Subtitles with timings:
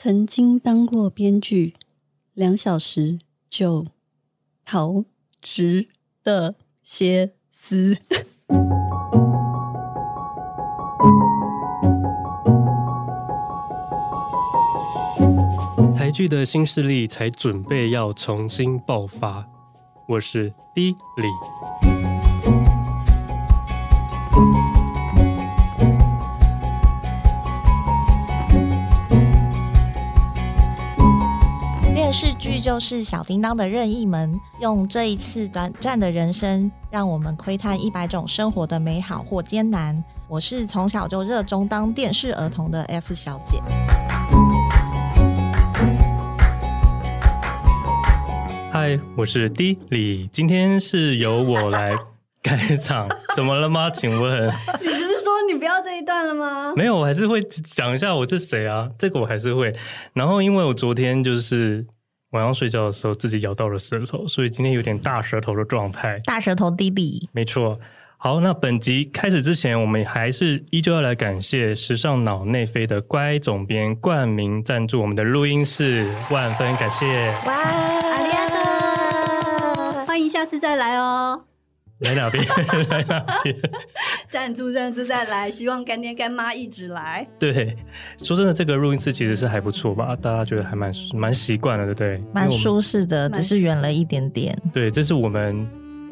[0.00, 1.74] 曾经当过编剧，
[2.32, 3.18] 两小时
[3.50, 3.84] 就
[4.64, 5.04] 逃
[5.42, 5.88] 职
[6.22, 7.96] 的歇思。
[15.96, 19.48] 台剧的新势力才准备要重新爆发，
[20.06, 21.97] 我是 D 李。
[32.60, 40.02] 就是小叮当的任意门，用这一次短暂的人生，让我们窥探一百种生活的美好或艰难。
[40.28, 43.62] 我是从小就热衷当电视儿童的 F 小姐。
[48.72, 51.92] 嗨，我是 D 李，今天是由我来
[52.42, 53.90] 开场，怎么了吗？
[53.90, 56.72] 请问你不是说你不要这一段了吗？
[56.76, 59.72] 没有，我还是会讲一下我是谁啊，这个我还是会。
[60.12, 61.86] 然后因为我昨天就是。
[62.30, 66.20] 晚上睡觉的时候，自己咬到了舌头，所以今天有点大舌头的状态。
[66.24, 67.78] 大舌头弟弟，没错。
[68.18, 77.06] 好，那本集开始之前，我们还是依旧要来感谢时尚脑内飞的乖总编冠名赞助我们的录音室，万分感谢。
[77.46, 78.48] 哇，阿里阿
[79.74, 81.44] 多，欢迎下次再来哦。
[82.00, 82.44] 来哪边？
[82.90, 83.56] 来哪边？
[84.28, 87.26] 赞助赞助再来，希望干爹干妈一直来。
[87.38, 87.74] 对，
[88.18, 90.14] 说真的，这个录音室其实是还不错吧？
[90.16, 92.22] 大家觉得还蛮蛮习惯了，对不对？
[92.32, 94.56] 蛮舒适的，只是远了一点点。
[94.72, 95.66] 对，这是我们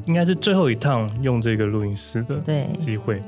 [0.07, 3.21] 应该是最后一趟用这个录音室的对机会。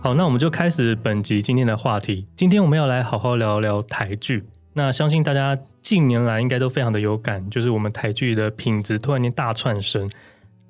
[0.00, 2.26] 好，那我们就开始本集今天的话题。
[2.36, 4.44] 今天我们要来好好聊聊台剧。
[4.72, 10.08] 那相信大家近年来应该都非常的有感，就是我们台剧的品质突然间大窜升。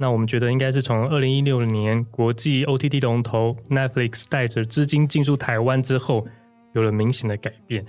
[0.01, 6.25] 那我们觉得应该是从二零一六年国际 OTT 龙头 Netflix 带着资金进驻台湾之后，
[6.73, 7.85] 有了明显的改变。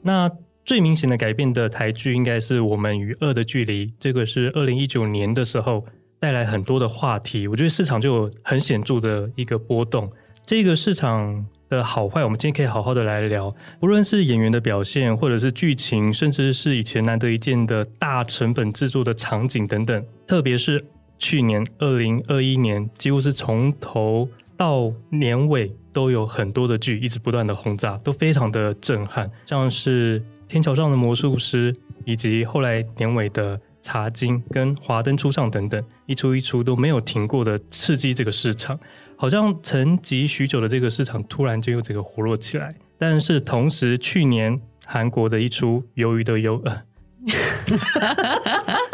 [0.00, 0.30] 那
[0.64, 3.86] 最明显的改变的台剧，应该是《我们与恶的距离》。
[4.00, 5.84] 这个是二零一九年的时候
[6.18, 10.08] 带来很多的话题，我觉得市场就有很显著的一个波动。
[10.46, 13.54] 这个市场的好坏，我们今天可以好好的来聊。
[13.82, 20.82] 无论是演员的表现，或者是剧情，甚至是以前难得一见的大成本制作的场景等等，特别是。
[21.20, 24.26] 去年二零二一年，几乎是从头
[24.56, 31.72] 到年尾都有很多的剧一直不断的轰炸，都非常的震撼，像是《天桥上的魔术师》，
[32.06, 38.80] 以及后来年尾的《茶经》跟《华灯初上》等等，一出一出都没有停过的刺激这个市场，
[39.14, 42.66] 好像沉寂许久的这个市场突然就又这个活络起来。
[42.98, 46.82] 但是同时，去年韩国的一出《鱿鱼的鱿》呃。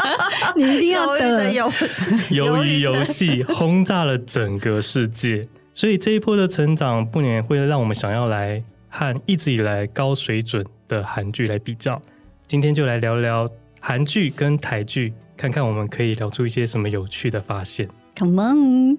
[0.56, 5.42] 你一定要 的游戏， 鱿鱼游戏轰炸了整个世界，
[5.74, 12.00] 所以这一波的成长不免会让我们想要来和一直以来高水准的韩剧来比较。
[12.46, 13.48] 今天就来聊聊
[13.80, 17.88] 韩剧跟台剧，看看我们可以聊出一些什么有趣的发现。
[18.16, 18.98] Come on，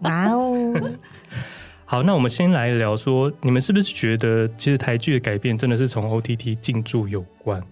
[0.00, 0.90] 哇哦！
[1.84, 7.62] 好，那我们先来聊说，你们是不是觉得其实台剧的改变真的是从 OTT 进驻有关？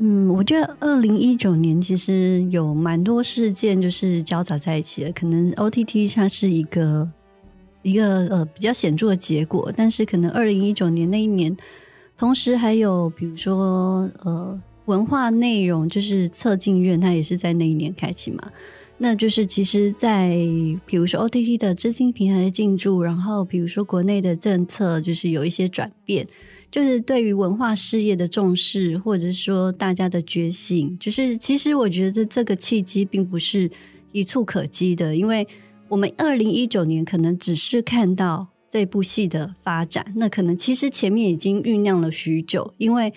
[0.00, 7.10] 嗯，我觉得二零一九年其实有蛮多事件就是交杂在一起的，可能 OTT 它是一个
[7.82, 11.56] 一个呃比较显著的结果，但是可能二零一九年那一年，
[12.16, 18.52] 同时还有比如说呃文化内容，就是策进院它也是在那一年开启嘛，
[18.98, 20.28] 那就是其实在
[20.86, 26.24] 比如说 OTT 的资金平台的进驻，然后比如说国内的政策就是有一些转变。
[26.70, 33.70] 就是对于文化事业的重视，或者说大家的觉醒，就是其实我觉得这个契机并不是
[34.12, 35.46] 一触可及的，因为
[35.88, 43.10] 我们二零一九年可能只是看到这部戏的发展，那可能其实前面已经酝酿了许久，因为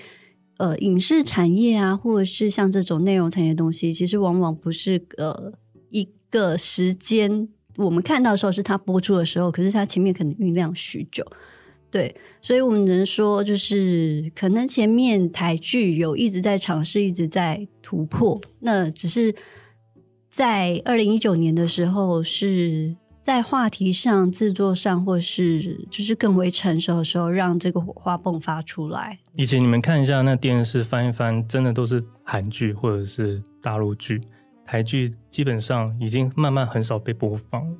[0.57, 5.51] 呃影视产业啊，或者是像这种内容产业的东西，其实往往不是呃
[5.89, 11.25] 一个时间我们看到的时候是它播出的时候，可是它前面可能酝酿许久。
[11.91, 18.39] 对，所以我们能说，就是可能前面台剧有一直在尝试，一直在突破。
[18.61, 19.35] 那只是
[20.29, 29.19] 在二零一九年的时候，是在话题上、制作上，或是就是更为成熟的时候，让这个火花迸发出来。
[29.35, 34.19] 以前你们看一下那电视，翻一翻，真的都是韩剧或者是大陆剧，
[34.63, 37.77] 台剧基本上已经慢慢很少被播放了。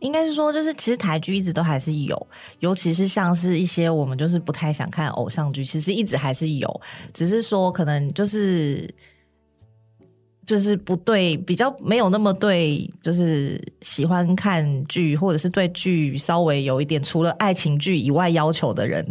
[0.00, 2.26] 应该是说，就是其实台剧一直都还是有，
[2.60, 6.80] 尤其是像是一些我们就是不太想看偶像剧，其实一直还是有，
[7.12, 8.88] 只是说可能就是
[10.46, 19.04] 就是不对，比较没有那么对，就是喜欢看剧或者是对剧稍微有一点除了爱情剧以外要求的人，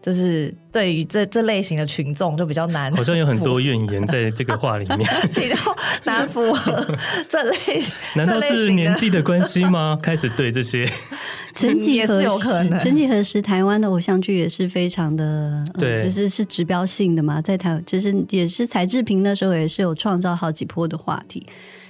[0.00, 5.56] 就是对于这这类型的群众就比较难，好像有很多怨言在这个话里面， 比较
[6.04, 6.86] 难符合
[7.26, 7.56] 这类。
[8.14, 9.98] 难道是年纪的关系吗？
[10.02, 10.86] 开始对这些，
[11.56, 21.46] 曾几何时，曾几何时，台湾的偶像剧也是非常的，对，就是是指标性的嘛，在台就是也是柴智屏那时候也是有创造好几波的话题，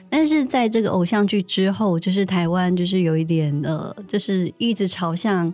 [0.08, 5.52] 但是在这个偶像剧之后，就是台湾就是有一点呃，就是一直朝向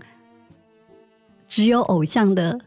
[1.48, 2.60] 只有偶像的。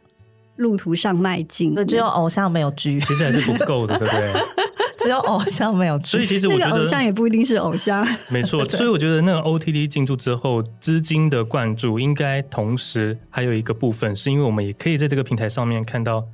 [0.57, 4.33] 路途上迈进，对，只有偶像没有剧，其实还是不够的，对不对？
[4.97, 8.65] 只有偶像没有剧，所以其实我觉得偶像也不一定是偶像， 没错。
[8.65, 16.25] 所以我觉得那个 OTT 进驻之后，资金的灌注应该同时还有一个部分，是因为我们也可以在这个平台上面看到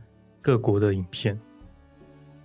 [0.41, 1.37] 各国的影片，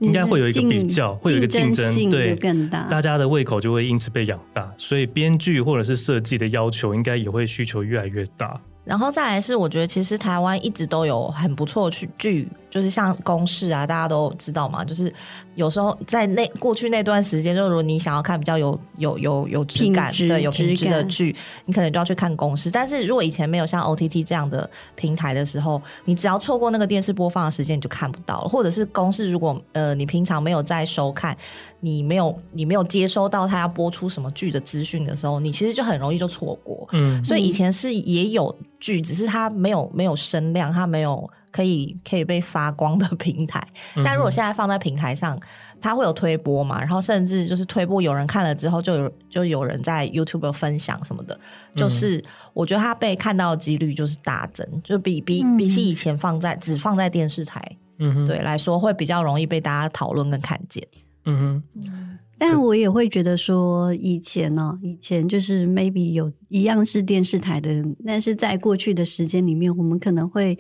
[0.01, 8.61] 应该会有一个比较，会有一个竞争，对，更大，大家的胃口就会因此被养大，所以编剧或者是设计的要求，应该也会需求越来越大。
[8.89, 15.13] 然后再来是，我觉得其实台湾一直都有很不错的剧，就是像公式啊，大家都知道嘛，就是
[15.55, 21.35] 有时候在那过去那段时间，就如果你想要看比较有有有有质感，的对有品质的剧，
[21.65, 22.71] 你可能就要去看公式。
[22.71, 28.49] 但是如果以前没有像 OTT 这样的平台的时候，你只要错过那个电视播放的时间，你就看不到了。
[28.49, 31.37] 或者是公式，如果呃你平常没有在收看。
[31.81, 36.89] 你没有，你没有接收到他要播出什么剧的资讯的时候，你其实就很容易就错过。
[36.91, 43.67] 嗯，所以以前是也有剧，只是它没有没有声量，它没有可以可以被发光的平台。
[44.05, 45.39] 但如果现在放在平台上，
[45.81, 46.81] 它会有推播嘛？
[46.81, 51.39] 然后甚至就是推播有人看了之后，就有就有人在 YouTube 分享什么的，
[51.77, 52.23] 就是
[52.53, 57.63] 我觉得它被看到的几率就是大增，就比比比起以前放在只放在电视台，
[57.99, 60.85] 嗯，对来说会比较容易被大家讨论跟看见。
[61.25, 67.71] 嗯哼，但我也会觉得说，以前呢、喔，以前就是 maybe 有一样是电视台的，
[68.05, 70.59] 但是在过去的时间里面，我们可能会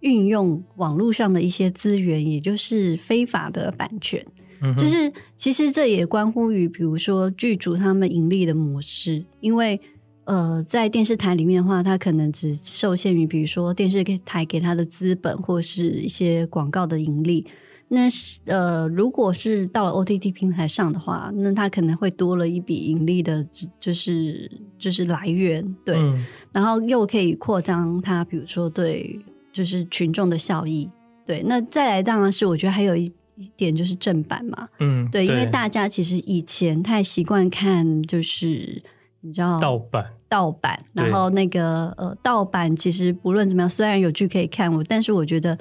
[0.00, 4.24] 运用网络上的一些资源，也就是非法的版权。
[4.62, 9.80] 嗯，就是其实这也关乎于，比如说剧组他们盈利的模式，因为
[10.24, 17.46] 呃，在电视台里面的话，它可能只受限于，比如说电视台给他的资本或是一些广告的盈利。
[17.88, 23.46] 那是呃，如果是到了 OTT 平台上的话，那它可能会多了一笔盈利的，
[23.78, 29.20] 就是就是来源，对，嗯、然后又可以扩张它，比如说对，
[29.56, 30.86] 就是群众的效益，
[31.24, 31.42] 对。
[31.46, 38.82] 那再来当然是我觉得还有一一点就是正版嘛，嗯，对，因为大家其实以前太习惯看就是
[39.22, 45.58] 你知道盗版，盗版，然后那个呃盗版其实不论怎么样，虽然有剧可以看我，但是我觉得。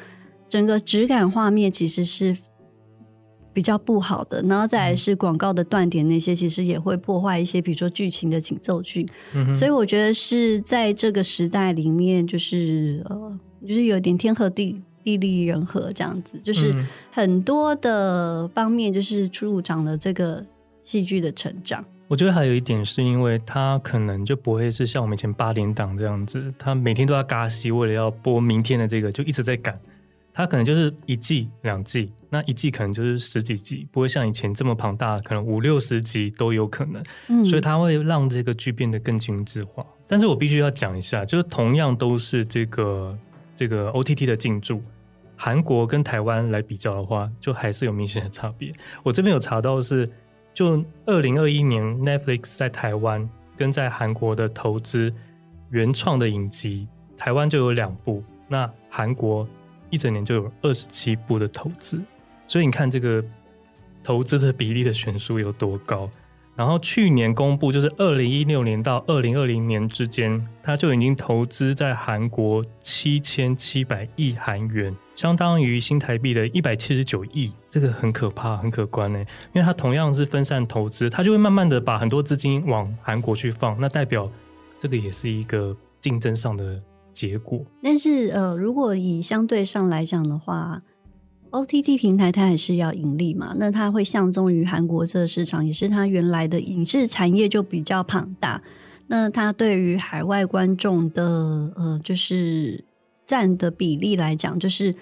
[0.48, 2.33] 整个质感画面其实是
[3.51, 9.03] 比较不好的，然后再来是广告的断点，那些其实也会破坏一些，比如说剧情的紧凑剧。
[9.33, 16.73] 嗯、所以我觉得是在这个时代里面，就是呃，就是有点天和地地利人和这样子，就是
[17.12, 20.44] 很多的方面就是助长了这个
[20.83, 21.83] 戏剧的成长。
[22.07, 29.75] 我觉得还有一点是因为它可能就不会是像我们以前八点档这样子，他每天都要嘎戏，为了要播明天的这个，就一直在赶。
[30.31, 37.01] 它可能就是一季两季，那一季可能就是十几集，不会像以前这么庞大，可能五六十集都有可能。
[37.29, 39.85] 嗯，所以它会让这个剧变得更精致化。
[40.07, 43.17] 但是我必须要讲一下，就是同样都是这个
[43.55, 44.81] 这个 OTT 的进驻，
[45.35, 48.74] 韩国跟台湾来比较的话，就还是有明显的差别。
[49.03, 50.09] 我这边有查到是，
[50.53, 55.13] 就二零二一年 Netflix 在台湾跟在韩国的投资
[55.69, 59.47] 原创的影集，台湾就有两部，那韩国。
[59.91, 62.01] 一整年就有二十七部的投资，
[62.47, 63.24] 所以你看这个
[64.03, 66.09] 投资的比例的悬殊有多高。
[66.55, 77.51] 然后去年公布，就是二零一六年到二零二零年之间，他就已经投资在韩国七千七百亿韩元，相当于新台币的一百七十九亿。
[77.69, 79.19] 这个很可怕，很可观呢，
[79.53, 84.31] 因为它同样是分散投资，它就会慢慢的把很多资金往韩国去放，那代表
[84.79, 86.81] 这个也是一个竞争上的。
[87.15, 90.81] 结果，但是呃，如果以相对上来讲的话
[91.55, 98.62] ，OTT 平台它还是要盈利嘛，那它会相中于韩国这个市场，也是它原来的影视产业就比较庞大，
[99.07, 101.24] 那它对于海外观众的
[101.75, 102.83] 呃，就是
[103.25, 104.93] 占的比例来讲，就是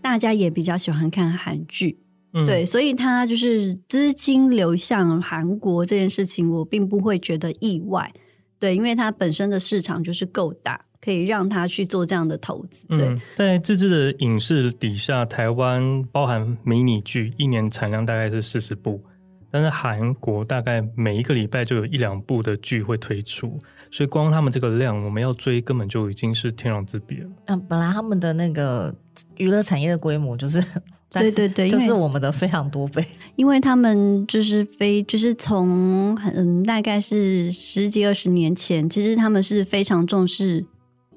[0.00, 1.98] 大家也比较喜欢看韩剧，
[2.32, 8.12] 嗯、对，所以它就是资金流向韩国这件事情，我并不会觉得意外，
[8.60, 10.80] 对，因为它本身的市场就是够大。
[11.00, 12.86] 可以让他去做这样的投资。
[12.88, 19.02] 对，嗯、在自制的影视底下，台湾包含迷你剧，一年产量大概是四十部。
[19.50, 23.58] 但是韩国大概每一个礼拜就有一两部的剧会推出，
[23.90, 27.30] 所以光他们这个量，我们要追根本就已经是天壤之别了。
[27.46, 28.94] 嗯，本来他们的那个
[29.38, 30.62] 娱乐产业的规模就是，
[31.08, 33.02] 对对对，就是我们的非常多倍，
[33.36, 40.62] 因为他们就是非就是从嗯大概是十几二十年前，其实他们是非常重视，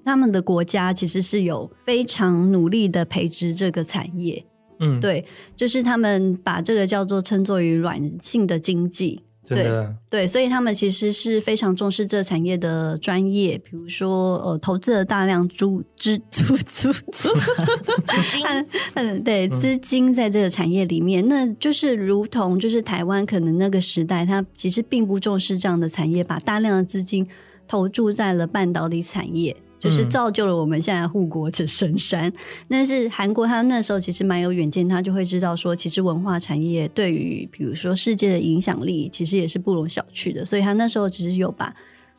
[0.03, 4.43] 他们的国家其实是有非常努力的培植这个产业。
[4.79, 5.23] 嗯，对，
[5.55, 17.29] 就是他们把这个叫做称作于软性的经济，对对，所以他们其实是非常重视这产业的专业，比如说呃，投资了大量租资 租租租资
[18.27, 18.65] 金，
[18.95, 27.27] 嗯，对，资金在这个产业里面，那就是如同就是台湾可能那个时代，它其实并不重视这样的产业，把大量的资金
[27.67, 29.55] 投注在了半导体产业。
[29.81, 32.31] 就是造就了我们现在护国者神山。
[32.69, 40.45] 但是韩国他那时候其实蛮有远见，他就会知道说，其实文化产业对于比如说世界的影响力，其实也是不容小觑的。
[40.45, 41.75] 所以他那时候只是有把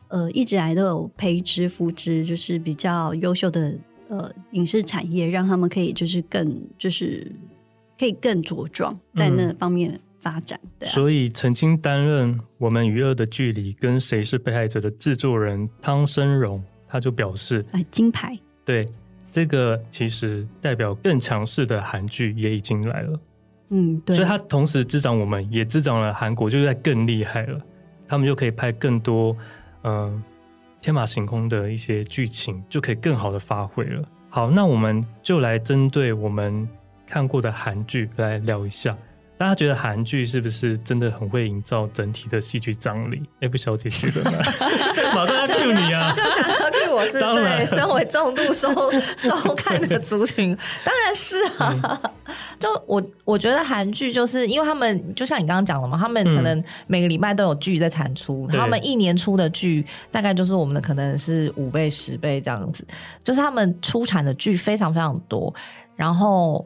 [0.09, 3.73] 呃一直来都有培植扶植，就是比较优秀的
[4.09, 7.31] 呃影视产业，让他们可以就是更就是
[7.97, 10.59] 可以更茁壮在那方面发展。
[10.63, 16.61] 嗯、对、啊，所以曾经担任《我们与恶的距离》跟《谁是被害者》的制作人汤升荣。
[16.93, 18.85] 他就表示，哎，金牌，对，
[19.31, 23.19] 这个其实代表更强势的韩剧也已经来了，
[23.69, 27.59] 嗯，对，所以他同时滋长我们，也滋长了韩国，就在更厉害了，
[28.07, 29.35] 他们就可以拍更多，
[29.81, 30.23] 嗯、呃，
[30.83, 34.07] 天马行空的一些剧情，就可以更好的发挥了。
[34.29, 36.69] 好，那我们就来针对我们
[37.07, 38.95] 看过的韩剧来聊一下。
[39.35, 44.37] 大家觉得韩剧是不是真的很会营造整体的戏剧张力？F 小姐觉得呢？
[45.13, 46.11] 马上要 cue 你啊！
[46.13, 48.69] 就想要 cue 我是对，身为重度收
[49.17, 51.99] 收看的族群， 当然是啊。
[52.25, 62.85] 嗯、就我我觉得韩剧就是因为他们就像你刚刚讲的嘛，他们可能每个礼拜都有剧在产出，他们一年出的剧大概就是我们的可能是五倍十倍这样子，
[63.23, 65.53] 就是他们出产的剧非常非常多，
[65.95, 66.65] 然后。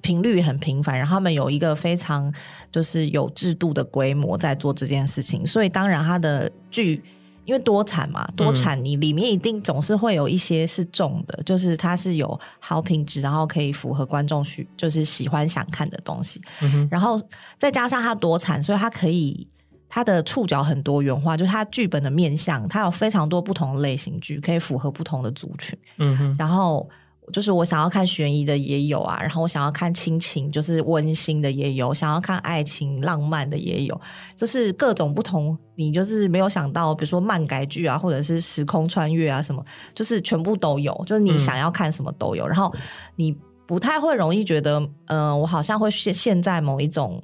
[0.00, 2.32] 频率很频繁，然后他们有一个非常
[2.70, 7.02] 就是有制度的规模在做这件事情，所以当然他的剧
[7.44, 17.20] 因为多产嘛，多产你里面一定总是会有一些是重的，嗯、就是它是有好品质，然后可以符合观众需就是喜欢想看的东西，嗯、然后
[17.58, 19.46] 再加上它多产，所以它可以
[19.88, 26.88] 它的触角很多元化，就是它剧本的面向，它有非常多不同的类型剧，可以符合不同的族群，嗯哼，然后。
[27.32, 34.00] 就是我想要看悬疑的也有啊，然后我想要看亲情，就是温馨的也有，想要看爱情浪漫的也有，
[34.36, 35.56] 就是各种不同。
[35.76, 39.64] 你就是没有想到，比如说漫改剧啊，或者是时空穿越啊什么，
[39.94, 42.44] 就是全部都有，就是你想要看什么都有。
[42.44, 42.72] 嗯、然后
[43.16, 47.22] 你不太会容易觉得，嗯、呃，我好像会陷陷在某一种。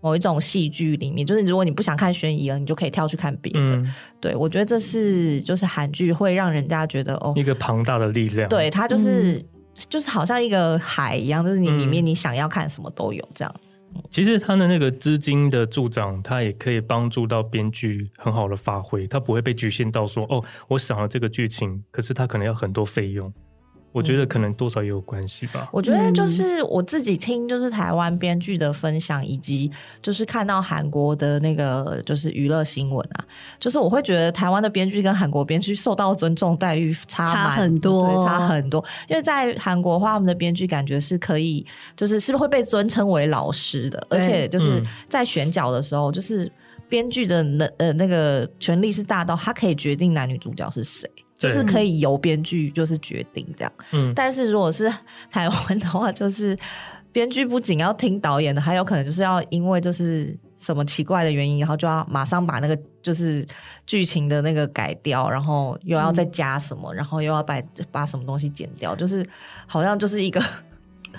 [0.00, 3.60] 某一种戏剧里面，就是如果你不想看悬疑了，你就可以跳去看别的。
[3.60, 8.48] 嗯、对，我觉得这是就是韩剧会让人家觉得哦，一个庞大的力量。
[8.48, 9.44] 对，它就是、嗯、
[9.88, 13.54] 就是好像一个海一样，就是你里面你想要看什么都有这样。
[13.94, 23.32] 嗯、其实它的那个资金的助长，它也可以帮助到编剧很好的发挥，它不会被局限到说哦，我想了这个剧情，可是它可能要很多费用。
[23.90, 25.68] 我觉得可能多少也有关系吧。
[25.72, 29.70] 我觉得就是我自己听，就是台湾编剧的分享，以及
[30.02, 33.24] 就是看到韩国的那个就是娱乐新闻啊，
[33.58, 38.84] 就是我会觉得台湾的编剧跟韩国编剧受到尊重待遇差差很多，差很多。
[39.08, 41.66] 因为在韩国的话，他们的编剧感觉是可以，
[41.96, 46.50] 就是是不是会被尊称为老师的，而且就是在选角的时候，就是
[46.88, 51.10] 编剧的能呃那个权力是大到他可以决定男女主角是谁。
[51.38, 54.92] 就是可以由编剧就是决定这样，嗯，但是如果是
[55.30, 56.58] 台湾的话，就是
[57.12, 63.46] 编剧不仅要听导演的，还有可能就是要因为就是什么奇怪的原因，然后就要马上把那个就是
[63.86, 69.24] 剧情的那个改掉，然后又要再加什么，嗯、然后又要把把什么东西剪掉，就是
[69.64, 70.42] 好像就是一个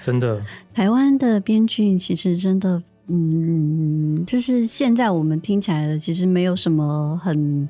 [0.02, 0.44] 真的。
[0.74, 7.68] 台湾的编剧其实真的，嗯，就是现在我们听起来的其实没有什么很。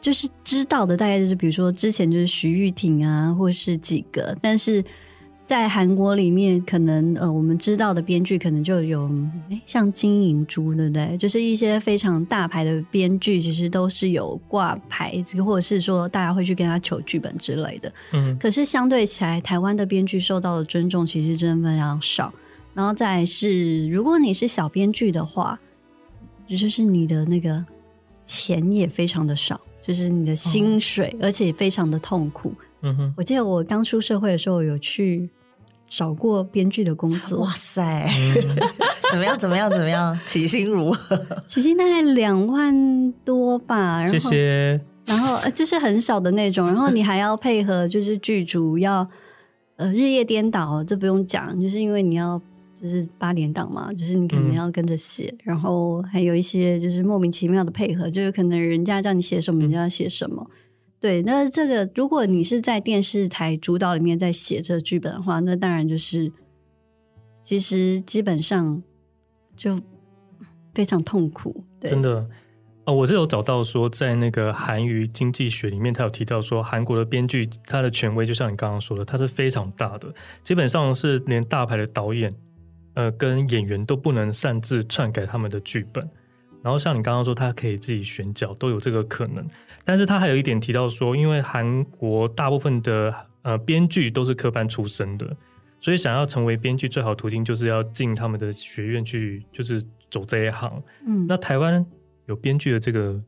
[0.00, 4.84] 就是知道的大概就是，比如说之前就是徐玉婷啊，或是几个，但是
[5.46, 9.10] 在韩国里面，可能呃我们知道的编剧可能就有，
[9.48, 11.16] 诶像金银珠，对不对？
[11.16, 17.90] 就是一些非常大牌的编剧，其实都是有挂牌子，或者是说大家会去跟他求剧本之类的。
[18.12, 22.30] 嗯，可是相对起来，台湾的编剧受到的尊重其实真的非常少。
[22.74, 25.58] 然后再是，如果你是小编剧的话，
[26.46, 27.64] 就是你的那个
[28.24, 29.60] 钱也非常的少。
[29.86, 32.54] 就是你的薪水，而且非常的痛苦。
[32.80, 35.28] 嗯哼，我记得我刚出社会的时候，有去
[35.86, 37.40] 找过编剧的工作。
[37.40, 38.08] 哇塞，
[38.40, 38.48] 怎
[39.12, 39.38] 怎么样？
[39.38, 39.68] 怎么样？
[39.68, 40.18] 怎么样？
[40.24, 41.22] 起薪如何？
[41.46, 44.00] 起薪大概两万多吧。
[44.00, 44.80] 然后谢谢。
[45.04, 49.06] 然后就是很少的那种，然后你还要配合，就是剧组要
[49.76, 52.40] 呃日夜颠倒，这不用讲，就是因为你要
[52.84, 60.46] 就是八点档嘛，就是你可能要跟着写，嗯、然后还有一些就是莫名其妙的配合，就是可能人家叫你写什么，你就要写什么。
[60.50, 60.56] 嗯、
[61.00, 66.30] 对，那这个如果你是在电视台主导里面在写这个剧本的话，那当然就是
[67.42, 68.82] 其实基本上
[69.56, 69.80] 就
[70.74, 72.28] 非常痛苦，对，真的。
[72.86, 82.30] 哦，我是有找到说，在那个韩娱经济学里面，他有提到说，韩国的编剧他的权威，就像你刚刚说的，他是非常大的，基本上是连大牌的导演，
[82.94, 86.08] 呃，跟演员都不能擅自篡改他们的剧本。
[86.62, 89.46] 然后像你刚刚说，他可以自己选角，都有这个可能。
[89.84, 95.36] 但是他还有一点提到说，因为韩国大部分的呃编剧都是科班出身的，
[95.80, 100.82] 所以想要成为编剧，最好途径就是要进他们的学院去，就是走这一行。
[101.06, 101.84] 嗯，那台湾。
[102.26, 103.20] 有编剧的这个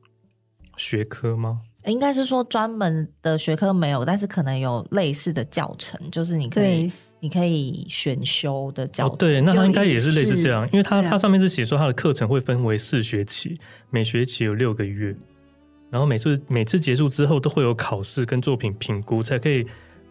[0.78, 1.60] 学科吗？
[1.84, 6.90] 应该是说专门的学科没有，但是可能有类似的教程，就是你可以
[7.26, 9.12] 你可以选修的教程。
[9.12, 13.58] 哦，对，那它应该也是类似这样，因为它它上面是写说它的课程会分为四学期，
[13.90, 15.12] 每学期有六个月，
[15.90, 19.66] 然后每次每次结束之后都会有考试跟作品评估，才可以。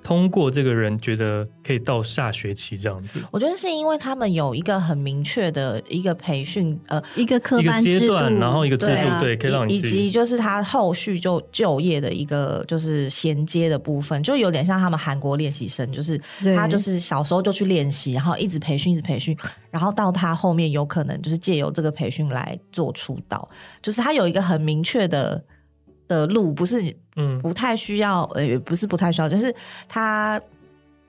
[0.05, 16.21] 通过这个人觉得可以到下学期这样子，我觉得是因为他们有一个很明确的一个培训，呃，一个科班阶段，然后一个制度，对，啊、对，可以让你以及就是他后续就就业的一个就是衔接的部分，就有点像他们韩国练习生，就是
[16.55, 19.35] 他就是小时候就去练习，然后一直培训，一直培训，
[19.71, 23.49] 然后到他后面有可能就是借由这个培训来做出道，
[23.81, 25.43] 就是他有一个很明确的。
[26.07, 29.53] 的路不是，嗯，不太需要，呃、嗯，不是不太需要，就是
[29.87, 30.39] 他，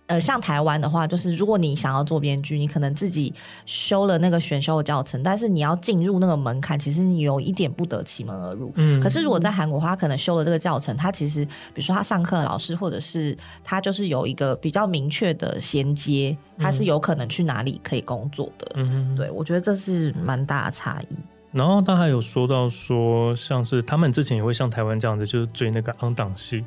[0.07, 3.35] 呃，像台湾的话，就是如果你想要做编剧，你可能自己
[3.67, 8.73] 修了那个选修的教程，但是你要进入那个门槛，其实你有一点不得其门而入。
[8.77, 18.73] 嗯，可是如果在韩国的话，他可能修了这个教程，他其实，比如说他上课的老师，或者是他就是有一个比较明确的衔接，他是有可能去哪里可以工作的。
[18.77, 21.17] 嗯，对，我觉得这是蛮大的差异。
[21.57, 26.63] 然后他还有说到说，像是他们之前也会像台湾这样子，就是追那个 on 档戏，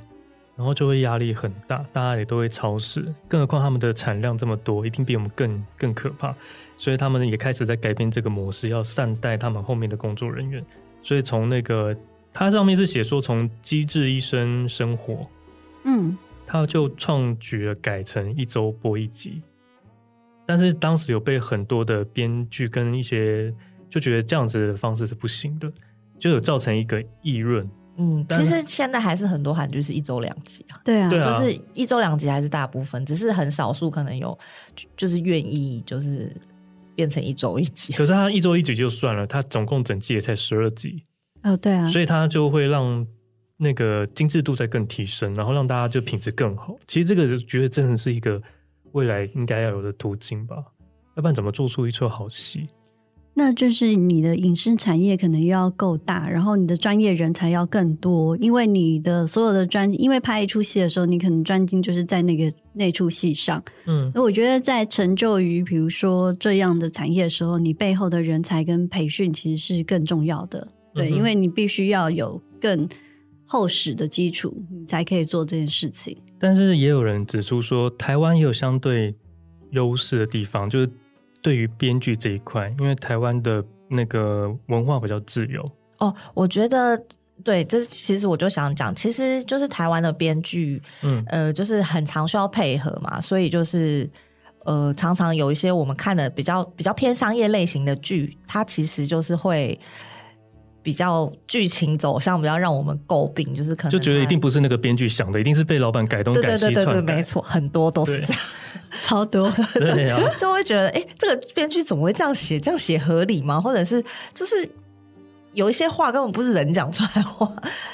[0.56, 6.36] 然后就会压力很大，大家也都会超时，更何况他们的产量这么多，一定比我们更更可怕，
[6.76, 10.66] 所以他们也开始在改变这个模式，要善待他们后面的工作人员。
[11.04, 11.96] 所以从那个
[12.34, 15.22] 他上面是写说，从机智医生生活，
[15.84, 19.40] 嗯，他就创举了改成一周播一集，
[20.48, 23.54] 但是当时有被很多的编剧跟一些。
[23.90, 25.72] 就觉得这样子的方式是不行的，
[26.20, 27.68] 就有造成一个议论。
[27.98, 30.80] 嗯，其实现在还是很多韩剧是一周两集啊。
[30.86, 34.38] 对啊，就是一周两集还是大部分，只是很少数可能有
[34.96, 36.34] 就是愿意就是
[36.96, 37.92] 变成一周一集。
[37.94, 41.04] 可是他一周一集就算了，他总共整季也才十二集。
[41.44, 43.06] 哦，对啊，所以他就会让
[43.58, 46.78] 那个精致度再更提升，然后让大家就品质更好。
[46.88, 48.42] 其实这个觉得真的是一个
[48.94, 50.56] 未来应该要有的途径吧，
[51.18, 52.66] 要不然怎么做出一出好戏？
[53.42, 63.64] 那就是你的影视产业可能又要够大，然后你的专业人才要更多，因为你的所有的专，因为拍一出戏的时候，你可能专精就是在那个那出戏上。
[63.88, 70.68] 嗯，那我觉得在成就于比如说这样的产业的时候，你背后的人才跟培训其实是更重要的。
[70.94, 71.16] 对，嗯。
[71.16, 72.86] 因为你必须要有更
[73.46, 76.18] 厚实的基础，你才可以做这件事情。
[76.38, 79.16] 但是也有人指出说，台湾也有相对
[79.72, 80.90] 优势的地方，就是。
[81.42, 85.64] 对于编剧这一块，因为台湾的那个文化比较自由
[86.00, 87.02] 哦，我觉得
[87.44, 94.10] 对，这其实我就想讲，其实就是台湾的编剧，嗯呃，就是很常需要配合嘛，所以就是
[94.66, 99.80] 呃，常常有一些我们看的比较比较偏商业类型的剧，它其实就是会。
[100.82, 108.42] 比较剧情走向比较让我们诟病，就是可能就觉得一定不是那个编剧想的，一定是被老板改动改西，对对对对，没错，很多都是这样，
[109.04, 112.60] 超多， 对啊，就会觉得哎、欸，这个编剧怎么会这样写？
[112.60, 113.60] 这样写合理吗？
[113.60, 114.70] 或者是就是
[115.54, 117.52] 有一些话根本不是人讲出来的话，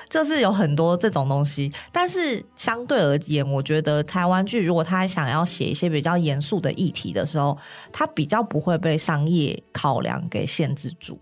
[0.09, 1.71] 就是有很多这种东西。
[1.91, 7.57] 但是相对而言，我觉得台湾剧如果他想要写一些比较严肃的议题的时候，
[7.91, 11.19] 他比较不会被商业考量给限制住。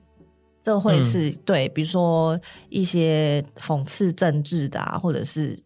[0.64, 5.60] 这会是、嗯、对，比如说一些讽刺政治的啊，或者是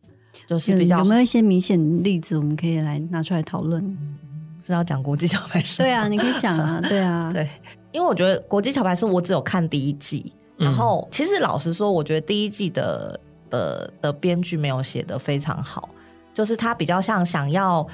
[0.47, 3.83] 就是比较有没有一些明显的例子，我们可以来拿出来讨论？
[4.65, 5.83] 是要讲国际桥牌社？
[5.83, 7.47] 对啊，你可以讲啊，对啊， 对，
[7.91, 15.87] 因为我觉得国际桥牌社我只有看第一季，然后、嗯、其实老实说，我觉得第一季的的的编剧没有写的非常好，
[16.33, 17.87] 就是他比较像想要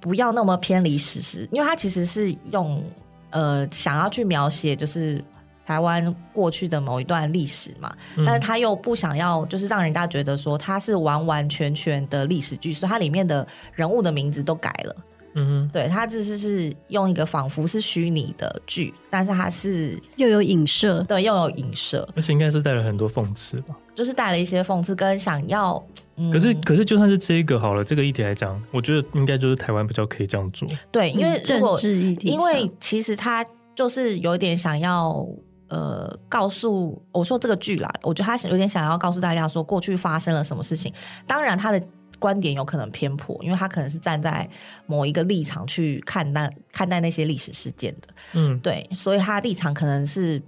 [0.00, 2.82] 不要那么偏离史实，因为他其实是用。
[3.30, 5.22] 呃想要去描写就是
[5.68, 14.96] 台湾过去的某一段历史嘛，嗯、但是他又不想要就是让人家觉得说他是完完全全的历史剧，所以它里面的人物的名字都改了。
[15.34, 25.84] 嗯哼，对，他只是是用一个仿佛是虚拟的剧，但是他是又有影射，对，又有影射，而且应该是带了很多讽刺吧，就是带了一些讽刺跟想要。
[26.16, 30.66] 嗯、可是，可是就算是这个好了，这个议题来讲，我觉得应该就是台湾比较可以这样做。
[30.90, 33.44] 对，因为政治议题，因为其实他
[33.76, 35.24] 就是有点想要
[35.68, 40.92] 呃告诉我说这个剧啦，我觉得他有点想要告诉大家说过去发生了什么事情，
[41.26, 41.80] 当然他的。
[42.20, 44.50] 观点有可能偏颇，因为他可能是站在
[44.86, 50.42] 某一个立场去看待看待那些历史事件的，嗯，对，所以他的立场可能是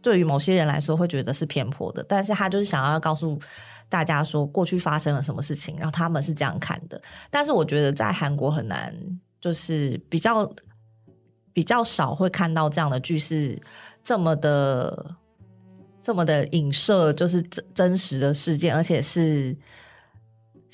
[0.00, 3.38] 对于某些人来说会觉得是偏颇的，但是他就是想要告诉
[3.90, 6.98] 大家说过去发生了什么事情，然后他们是这样看的。
[7.30, 8.90] 但是我觉得在韩国很难，
[9.42, 10.50] 就是比较
[11.52, 13.60] 比较少会看到这样的剧是
[14.04, 15.16] 这么的
[16.02, 19.56] 这么的影射，就是真真实的事件，而且是。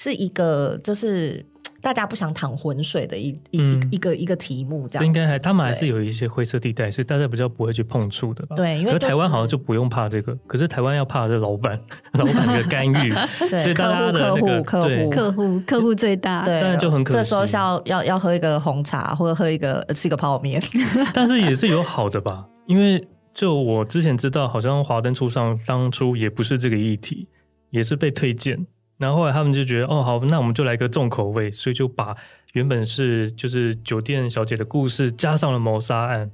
[0.03, 1.45] 是一个就是
[1.83, 8.57] 大家不想淌浑水的一一、嗯、一个一个题目，这样应该还他们还是有一些灰色地带，是大家比较不会去碰触的吧？
[8.57, 11.79] 对，因为、就是、台湾好像就不用怕这个，可是台湾要怕的是老板，
[12.17, 13.11] 老板的干预，
[13.47, 17.19] 所以大家的那个客户客户客户最大，对，但就很可惜。
[17.19, 20.63] 这时候是要要要喝一个红茶，或者喝一个吃一个泡面，
[21.13, 22.47] 但是也是有好的吧？
[22.65, 23.07] 因为
[23.41, 27.27] 就我之前知道，好像华灯初上当初也不是这个议题，
[27.71, 28.67] 也是被推荐。
[28.99, 32.15] 然后后来他们就觉得，哦，好，那我们就来个重口味，所以就把
[32.53, 36.31] 原本是就是酒店小姐的故事加上了谋杀案。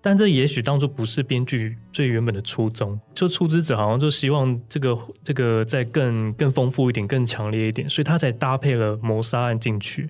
[0.00, 10.08] 但这也许当初不是编剧最原本的初衷，就出资者好像就希望这个这个再更更丰富一点、更强烈一点，所以他才搭配了谋杀案进去。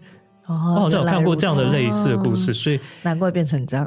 [0.48, 3.86] 哦，我好像有看过这样的类似的故事，所以难怪变成这样，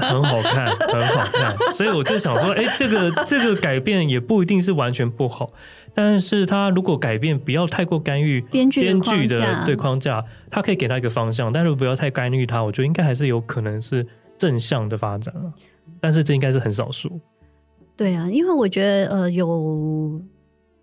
[0.00, 1.56] 很好看， 很好看。
[1.72, 5.50] 所以我就想说，哎，这个 这个改变也不一定是完全不好。
[5.94, 15.52] 但是他如果改变，不要太过干预编剧编剧的对框架，他可以给他一个方向，但是不要太干预他，我觉得应该还是有可能是正向的发展了。
[16.00, 17.20] 但是这应该是很少数。
[17.96, 20.20] 对啊，因为我觉得呃，有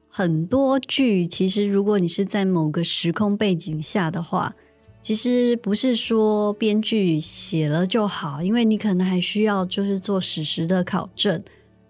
[0.09, 4.55] 很多剧，其实如果你是在某个时空背景下的话，
[5.01, 11.41] 其实不是说编剧写了就好，因为你可能还需要就是做史实的考证。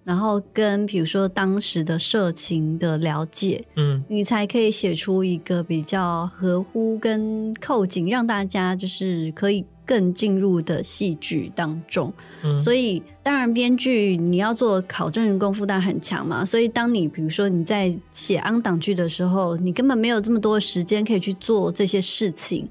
[0.04, 12.12] 然后跟比如说当时的社情的了解，嗯，你才可以写出一个比较合乎跟扣紧，让大家就是可以更进入的戏剧当中。
[12.43, 16.43] 嗯，所以当然编剧你要做考证功夫，当然很强嘛。
[16.43, 22.67] 所以当你比如说你在写 on 档剧的时候，你根本没有这么多时间可以去做这些事情。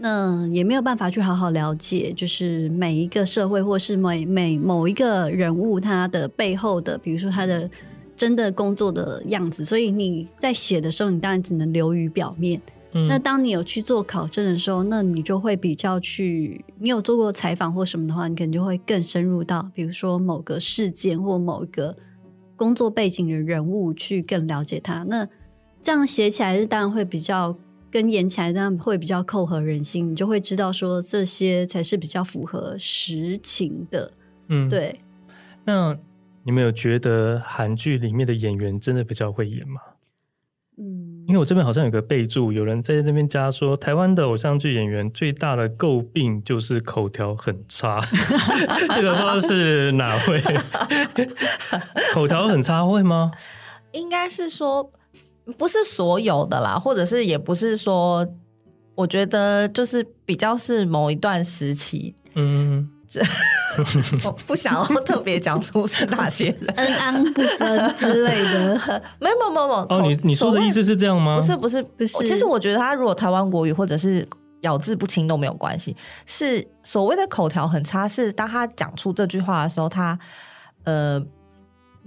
[0.00, 7.68] 那也没有办法去好好了解，就是每一个社会，或是每每某一个人物他的背后的，比如说他的
[8.16, 9.64] 真的工作的样子。
[9.64, 12.60] 所以你在写的时候，你当然只能流于表面。
[12.92, 13.08] 嗯。
[13.08, 21.96] 那当你有去做考证的时候，那你就会比较去，你有做过采访或什么的话，你可能就会更深入到，比如说某个事件或某一个
[22.54, 25.02] 工作背景的人物去更了解他。
[25.08, 25.26] 那
[25.82, 27.56] 这样写起来是当然会比较。
[27.90, 34.12] 跟演起来这样会比较扣合人心，你就会知道说这些才是比较符合实情的。
[34.48, 34.98] 嗯，对。
[35.64, 35.96] 那
[36.44, 39.80] 你们有觉得韩剧里面的演员真的比较会演吗？
[40.78, 48.00] 嗯，因为我这边好像有个备注，有人在这边加说，台湾的偶像剧演员最大的诟病就是口条很差。
[48.94, 50.40] 这个不知道是哪位？
[52.14, 53.32] 口条很差会吗？
[53.92, 54.92] 应该是说。
[55.56, 58.26] 不是所有的啦，或者是也不是说，
[58.94, 63.22] 我觉得就是比较是某一段时期，嗯，这
[64.24, 68.74] 我不想要特别讲出是哪些人， 恩安不分之类的，
[69.20, 69.86] 没有没有没有。
[69.88, 71.36] 哦，你你说的意思是这样吗？
[71.36, 74.28] 不是不是不是，其实我觉得他如果台湾国语或者是
[74.60, 80.18] 咬字不清都没有关系，是所谓的口条很差，是当他讲出这句话的时候，他
[80.84, 81.24] 呃。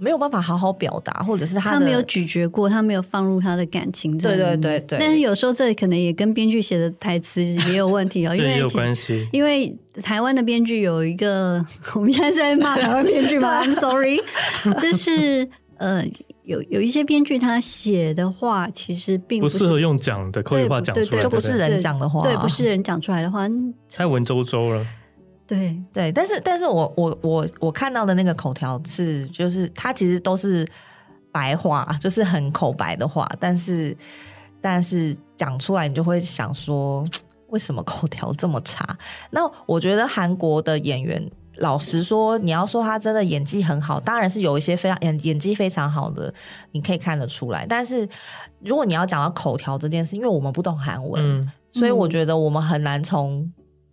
[0.02, 4.18] 没有办法好好表达，或者是他他没有咀嚼过，他没有放入他的感情。
[4.18, 4.98] 对对对对。
[4.98, 9.28] 但是有时候这可能也跟编剧写的台词也有问题哦， 因为有关系。
[9.32, 13.62] 因为台湾的编剧有一个，我们现在在骂台湾编剧吗？
[13.62, 14.18] I'm sorry，
[14.80, 16.04] 就是呃，
[16.42, 23.48] 有有一些编剧他写的话其实并不，不适合用讲的口语话讲出来，就不是人讲的话，对，不是人讲出来的话，
[23.94, 24.84] 太文绉绉了。
[25.52, 30.66] 对对，但是但是我我我我看到的那个口条是，就是他其实都是
[31.30, 33.94] 白话，就是很口白的话，但是
[34.62, 37.04] 但是讲出来你就会想说，
[37.48, 38.96] 为什么口条这么差？
[39.30, 41.22] 那我觉得韩国的演员
[41.56, 46.32] 老实说，你要说他真的演技很好，当然是有一些非常演演技非常好的，
[46.70, 47.66] 你可以看得出来。
[47.68, 48.08] 但是
[48.60, 53.52] 如果你要讲到口条这件事，因为我们不懂韩文，嗯、所以我觉得我们很难从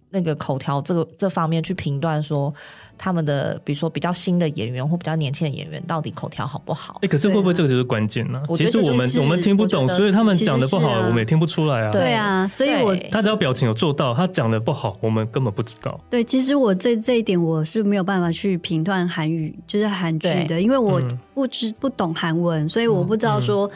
[0.10, 2.54] 那个口条这个这方面去评断说。
[3.02, 6.96] 他们的比如说比较新的演员或比较年轻的演员，到底口条好不好？
[6.96, 8.44] 哎、欸，可是会不会这个就是关键呢？
[8.58, 11.92] 其实我们我们听不懂，所以他们讲的不好，啊，我们也听不出来啊。
[11.92, 15.98] 对啊，所以我他只要表情有做到，他讲的不好，我们根本不知道。
[16.10, 21.00] 对，其实我这这一点我是没有办法去评断韩语，就是韩剧的，因为我
[21.34, 23.66] 不知不懂韩文，所以我不知道说。
[23.66, 23.72] 嗯嗯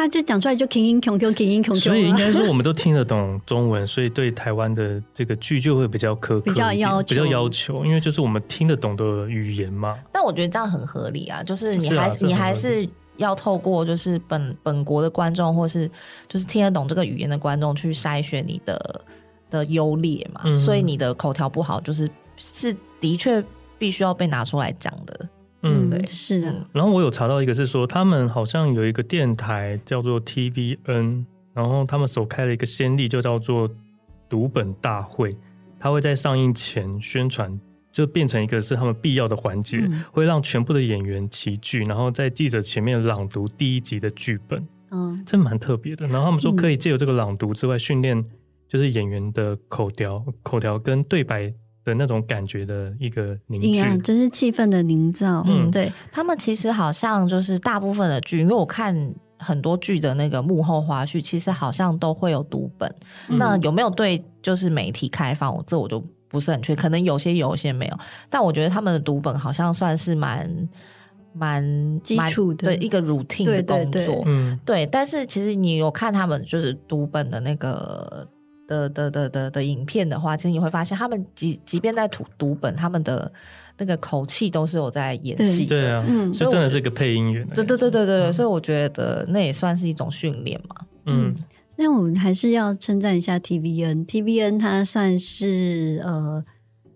[0.00, 9.98] 他就讲出来就 king king 吭 king king 吭，所以应该说我们都听得懂中文，所以对台湾的这个剧就会比较苛刻，比较要求，比较要求，因为就是我们听得懂的语言嘛。
[10.10, 15.86] 但我觉得这样很合理啊，就是你还是、啊、你还是要透过就是本本国的观众，或是
[16.26, 19.00] 就是听得懂这个语言的观众去筛选你的
[19.50, 20.40] 的优劣嘛。
[20.44, 23.44] 嗯、所以你的口条不好，就是是的确
[23.78, 25.28] 必须要被拿出来讲的。
[25.62, 26.66] 嗯，对，是的。
[26.72, 33.70] 然后我有查到一个，是说他们好像有一个电台叫做 TVN，然后他们首开了一个先例，就叫做
[34.28, 35.30] 读本大会。
[35.78, 37.58] 他会在上映前宣传，
[37.92, 44.66] 就变成一个是他们必要的环节，嗯、会让全部的演员齐聚，然后在记者前面朗读第一集的剧本。
[44.90, 46.06] 嗯，这蛮特别的。
[46.08, 48.24] 然后他们说可以借由这个朗读之外，训练
[48.68, 51.52] 就是演员的口条、口条跟对白。
[51.84, 55.42] 的那种感觉的一个凝聚，啊，就是气氛的营造。
[55.46, 62.94] 嗯，对他们其实好像就是大部分的剧，因为我看很多剧的那个幕后花絮，其实好像都会有读本。
[63.28, 65.54] 嗯、那有没有对就是媒体开放？
[65.54, 67.98] 我这我就不是很确，可能有些有，有些没有。
[68.28, 70.68] 但我觉得他们的读本好像算是蛮
[71.32, 73.90] 蛮基础的，对一个 routine 的工作。
[73.90, 74.86] 对，对，对，嗯，对。
[74.86, 78.28] 但是其实你有看他们就是读本的那个。
[78.70, 83.30] 的的的的的影片的话，其实你会发现，他们即即便在读读本，他们的
[83.76, 85.68] 那个口气都是有在演戏的。
[85.68, 87.44] 对啊，嗯，所以真的是一个配音员。
[87.48, 90.76] 对对对对对，嗯、所以我觉得那也算是一种训练嘛。
[91.06, 91.34] 嗯，
[91.76, 96.44] 那、嗯、我们还是要称赞一下 TVN，TVN 它算是呃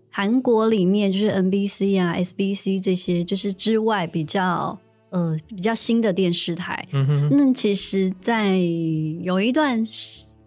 [0.09, 6.87] 韩国里面就是 NBC 啊、SBC 这些就是之外比较呃比较新的电视台。
[6.93, 8.57] 嗯哼，那其实，在
[9.21, 9.83] 有一段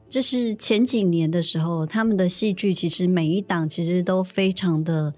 [0.09, 0.19] 时。
[0.19, 5.13] 就是前几年的时候，他们的戏剧其实每一档其实都非常的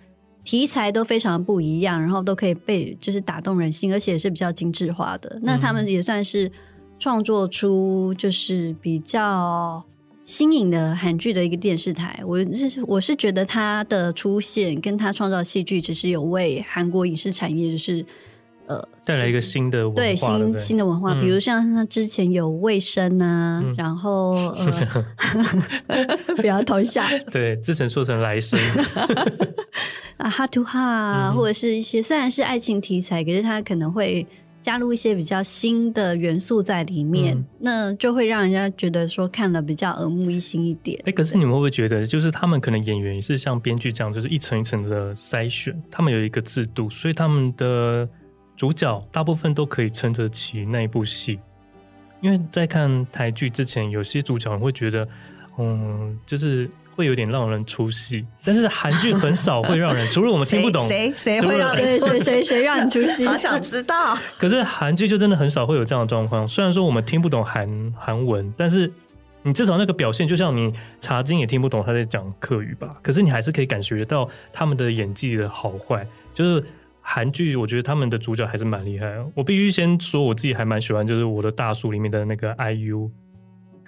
[0.44, 5.38] 题材都非常不一样，然后都可以被就是打动人心，而且是比较精致化的。
[5.42, 6.50] 那他们也算是
[6.98, 9.82] 创作出就是比较
[10.24, 12.20] 新颖的韩剧的一个电视台。
[12.26, 18.04] 我是我是觉得他的出现跟他创造戏剧，其实有为韩国影视产业就是。
[18.70, 25.04] 呃，带来一个新的文化，对新新的文化，嗯、比如像他之前有卫生啊，嗯、然后呃
[26.38, 28.60] 不要投一下， 对，之前说成来生。
[30.18, 34.24] 啊，哈图哈，或者是一些虽然是爱情题材，可是他可能会
[34.62, 40.96] 加入一些比较新的元素在里面，嗯、那就会让人家觉得说看了比较耳目一新一点。
[41.00, 48.08] 哎、欸，可是你们会不会觉得，就是他们可能演员也是像编剧这样，就是一层一层的筛选，他们有一个制度，所以他们的。
[48.60, 51.38] 主角大部分都可以撑得起那一部戏，
[52.20, 55.08] 因为在看台剧之前，有些主角会觉得，
[55.56, 58.22] 嗯，就是会有点让人出戏。
[58.44, 63.24] 但是韩剧很少会让人， 除了我们听不懂，谁谁会让谁谁谁谁让你出戏？
[63.26, 64.14] 好想知道。
[64.36, 66.46] 可是韩剧就真的很少会有这样的状况。
[66.46, 68.92] 虽然说我们听不懂韩韩文，但是
[69.42, 70.70] 你至少那个表现，就像你
[71.00, 72.90] 查经也听不懂他在讲客语吧？
[73.00, 76.62] 可是你还是可以感觉到他们的演技的好坏，就是。
[77.12, 79.26] 韩剧，我觉得他们的主角还是蛮厉害的。
[79.34, 83.10] 我必须先说，我自己还蛮喜欢，就是我的大叔里面的那个 IU。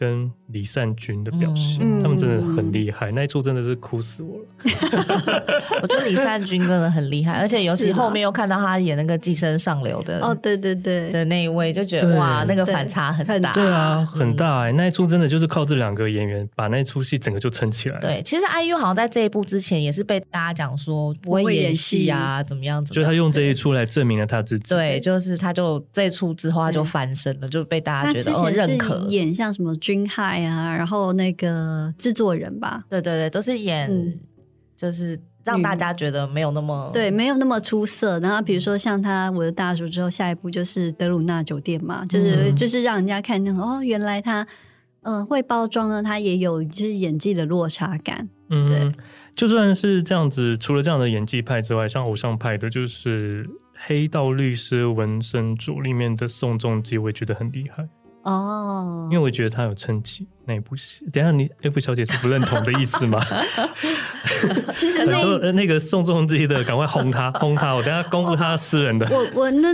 [0.03, 4.45] 跟李善均的表现，嗯、他们真的很厉害，嗯、那一出真的是哭死我了。
[5.81, 14.73] 我觉得李善均真的很厉害，而且尤其后面又看到他演那个《寄生上流》的哦，对对对的那一位，就觉得哇，那个反差很大，对啊，很大哎、欸。
[14.73, 18.01] 嗯、那一出真的就是靠这两个演员把那一出戏整个就撑起来。
[18.01, 22.93] 对，其实 IU 好像在这一部之前也是被大家讲说不会演戏啊，怎么样子？
[22.93, 24.69] 就他用这一出来证明了他自己。
[24.69, 29.07] 对，就是他就这一出之后他就翻身了，就被大家觉得哦认可。
[29.12, 34.18] 演像什么君海啊，然后那个制作人吧，对对对，都是演，嗯、
[34.74, 38.18] 就是让大家觉得没有那么、嗯、对，没有那么出色。
[38.20, 44.40] 然后比如说像他我的大叔之后，下一部就是德鲁纳酒店嘛，就是、嗯、就是让人家看那种哦，原来他
[45.02, 48.26] 嗯、呃、会包装呢，他也有就是演技的落差感。
[48.48, 48.92] 嗯，对，
[49.37, 57.87] 就算是这样子，除了这样的演技派之外，像偶像派的，就是《黑道律师文森佐》里面的宋仲基，我也觉得很厉害。
[58.23, 61.05] 哦，因为我觉得他有撑起那部戏。
[61.13, 63.21] 等一下，你 F 小姐是不认同的意思吗？
[64.77, 67.75] 其实那很多那个宋仲基的，赶快轰他，轰他！
[67.75, 69.07] 我等下公布他私人的。
[69.11, 69.69] 我我那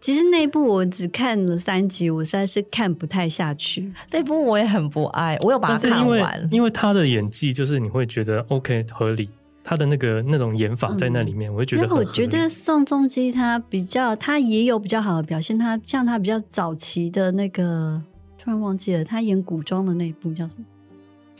[0.00, 3.92] 其实那部我只看了三集，我实在是看不太下去。
[4.10, 6.48] 那部我也很不爱，我有把它看完。
[6.50, 9.28] 因为他的演技就是你会觉得 OK 合理。
[9.62, 11.98] 他的那个那种演法在那里面，嗯、我会觉得很。
[11.98, 15.58] 我觉得宋仲基他比较，他也有比较好的表现。
[15.58, 18.00] 他像他比较早期的那个，
[18.38, 20.64] 突然忘记了，他演古装的那一部叫什么？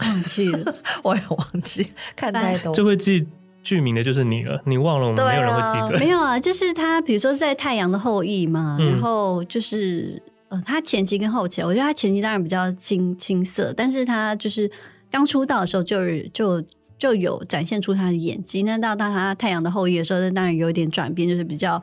[0.01, 1.91] 忘记了， 我也忘记。
[2.15, 3.27] 看太多，就会记
[3.63, 4.61] 剧名的就是你了。
[4.67, 5.99] 你忘了，我们没有人会记得。
[5.99, 14.71] 没有啊，就是他，比如说在《太阳的后裔》嘛，嗯、然后就是呃，他前期跟后期，我觉得他前期当然比较青青涩，但是他就是
[15.11, 16.63] 刚出道的时候就是就。
[17.01, 18.63] 就有展现出他的演技。
[18.63, 21.83] 那到到他《太阳的后裔》的时候，那当然有点转变，就是比较，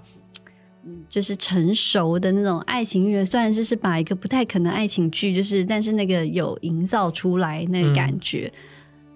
[0.86, 3.26] 嗯，就是成熟的那种爱情音乐。
[3.26, 8.52] 虽然就是把一个不太可能爱情剧，就是但是那个有营造出来那个感觉。
[8.54, 8.60] 嗯、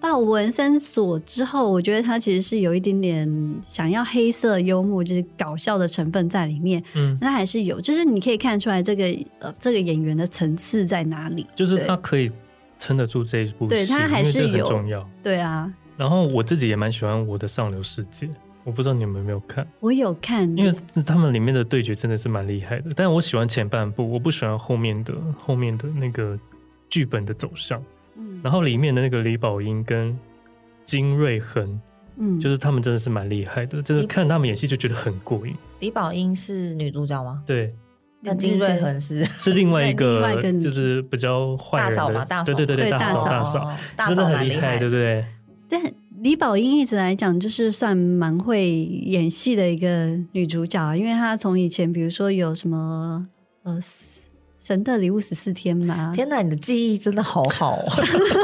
[0.00, 6.82] 到文森所之后，我觉得他其实是有一点点想要黑色幽默，就是搞笑的成分在里面。
[6.94, 9.04] 嗯，那还是有，就是你可以看出来这个
[9.38, 11.46] 呃这个演员的层次在哪里。
[11.54, 12.28] 就是他可以
[12.76, 15.08] 撑得住这一部戏，对他还是有重要。
[15.22, 15.72] 对啊。
[16.02, 18.26] 然后我自己也蛮喜欢《我的上流世界》，
[18.64, 19.64] 我不知道你们有没有看？
[19.78, 20.74] 我有看，因为
[21.06, 22.90] 他们里面的对决真的是蛮厉害的。
[22.96, 26.36] 但我喜欢前半部，我不喜欢后面的后面的那个
[26.90, 27.80] 剧本的走向。
[28.16, 30.18] 嗯，然后里面的那个李宝英跟
[30.84, 31.80] 金瑞恒，
[32.16, 35.54] 嗯，就是他们真的是蛮厉害的，就是看他们演戏就觉得很过瘾。
[35.78, 37.44] 李宝英是女主角吗？
[37.46, 37.72] 对，
[38.20, 43.72] 那金瑞恒是是另外一个，就是比较坏人的，大嫂嘛，大嫂，对对对对，大嫂大嫂，
[44.08, 45.24] 真的很厉害，对不对？
[45.72, 45.82] 但
[46.20, 53.26] 李宝英一直来讲，就是算蛮会演戏的一个女主角，因为她从以前，比如说有什么
[53.62, 53.80] 呃
[54.58, 57.86] 《神的礼物十四天》嘛，天哪，你的记忆真的好好哦。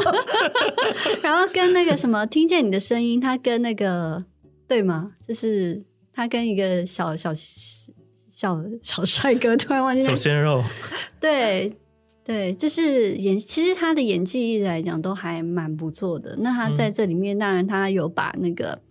[1.21, 4.25] 然后跟那个什么，听见你的声音，她跟那个
[4.67, 5.11] 对吗？
[5.27, 7.31] 就是她跟一个小小
[8.31, 10.63] 小小帅哥，突然忘记小鲜肉，
[11.21, 11.71] 对。
[12.29, 16.37] 对，就是演，其实他的演技一直来讲都还蛮不错的。
[16.41, 18.83] 那他在这里面，当然他有把那个，嗯、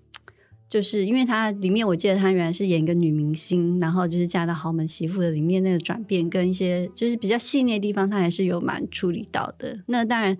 [0.68, 9.78] 就是因为他里面我记得他原来是演一个女明星，然后就是嫁到豪门媳妇的里面那个转变跟一些就是比较细腻的地方，他还是有蛮处理到的。
[9.86, 10.36] 那当然。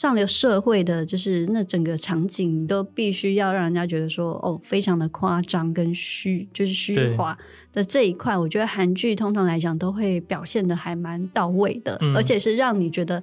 [0.00, 7.36] 上流社会的，就是那整个场景都必须要让人家觉得说，哦，非常的夸张跟虚，就是虚华
[7.70, 13.22] 的这一块，我觉得韩剧通常来讲都会表现的还蛮到位的，嗯、而且是让你觉得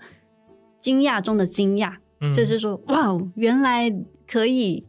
[0.79, 3.91] 惊讶中的惊讶，嗯、就是说，哇，原来
[4.27, 4.85] 可以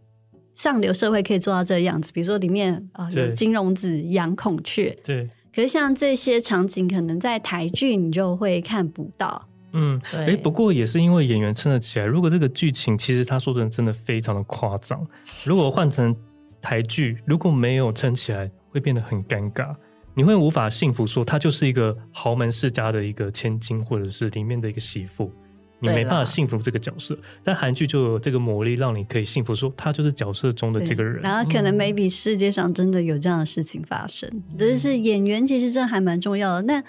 [0.54, 2.12] 上流社会可以做到这样子。
[2.12, 9.48] 比如说里面啊、呃、有金融子养孔雀，对，可是像这些场景，可能在台剧你就会看不到。
[9.80, 12.04] 嗯，哎对，不过也是因为演员撑得起来。
[12.04, 15.06] 如果这个剧情其实他说的真的非常的夸张，
[15.44, 16.14] 如果换成
[16.60, 19.74] 台剧，如果没有撑起来，会变得很尴尬。
[20.14, 25.32] 你会无法信服说他就是一个豪门世家的一个千金，或者是里面的一个媳妇，
[25.78, 27.16] 你没办法信服这个角色。
[27.44, 31.22] 但韩剧就有这个魔力，让你可以信服说他就是角色中的这个人。
[31.22, 36.62] 然后可能 maybe 世界上真的有这样的事情发生，就、嗯、是演员其实真的还蛮重要的。
[36.62, 36.82] 那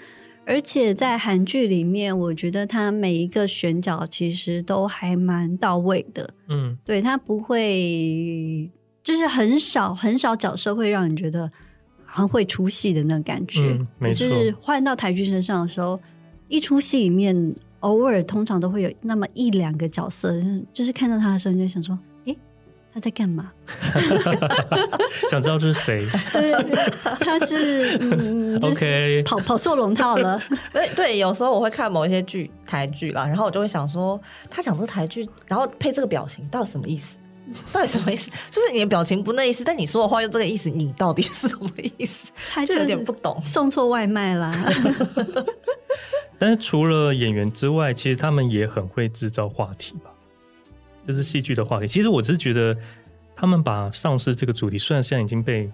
[0.50, 6.28] 而且在韩剧里面，我觉得他每一个选角其实都还蛮到位的。
[6.48, 8.68] 嗯，对，他不会，
[9.04, 11.48] 就是很少很少角色会让你觉得
[12.04, 13.60] 很会出戏的那种感觉。
[13.60, 14.26] 嗯，没错。
[14.26, 16.00] 是换到台剧身上的时候，
[16.48, 21.96] 一出戏里面偶尔通常都会有那么一两个角色，就是就是看到他的时候你就想说。
[22.92, 23.52] 他在干嘛？
[25.30, 26.04] 想知道这是谁？
[26.32, 26.52] 对，
[27.20, 30.42] 他是嗯，OK，跑跑错龙套了。
[30.72, 37.16] 对 对，有时候我会看某一些剧，台剧啦，然后我就会想说，他讲这个台剧，然后配这个表情，到底什么意思？
[37.72, 38.30] 到底什么意思？
[38.50, 42.30] 就是你的表情不那意思，但你说的话又这个意思，你到底是什么意思？
[42.52, 44.52] 他就有点不懂，送错外卖啦。
[46.38, 50.10] 但是除了演员之外，其实他们也很会制造话题吧。
[51.10, 52.76] 就是戏剧的话题，其实我只是觉得
[53.34, 55.68] 他们把丧尸这个主题，虽然现在已经被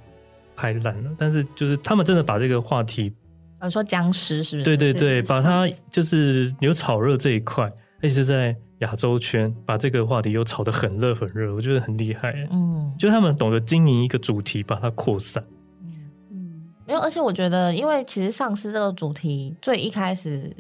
[0.57, 3.13] 拍烂了，但是就是他们真的把这个话题，
[3.59, 4.65] 啊，说僵尸是不是？
[4.65, 7.65] 对对对，把它就是有炒热这一块，
[8.01, 12.33] 而且是在亚洲圈把这个话题又炒得很热很热，我觉得很厉害。
[12.51, 15.45] 嗯，就他们懂得经营一个主题，把它扩散。
[15.83, 15.93] 嗯
[16.31, 20.51] 嗯，没有，而且我觉得，因为其实丧尸这个主题最一开始。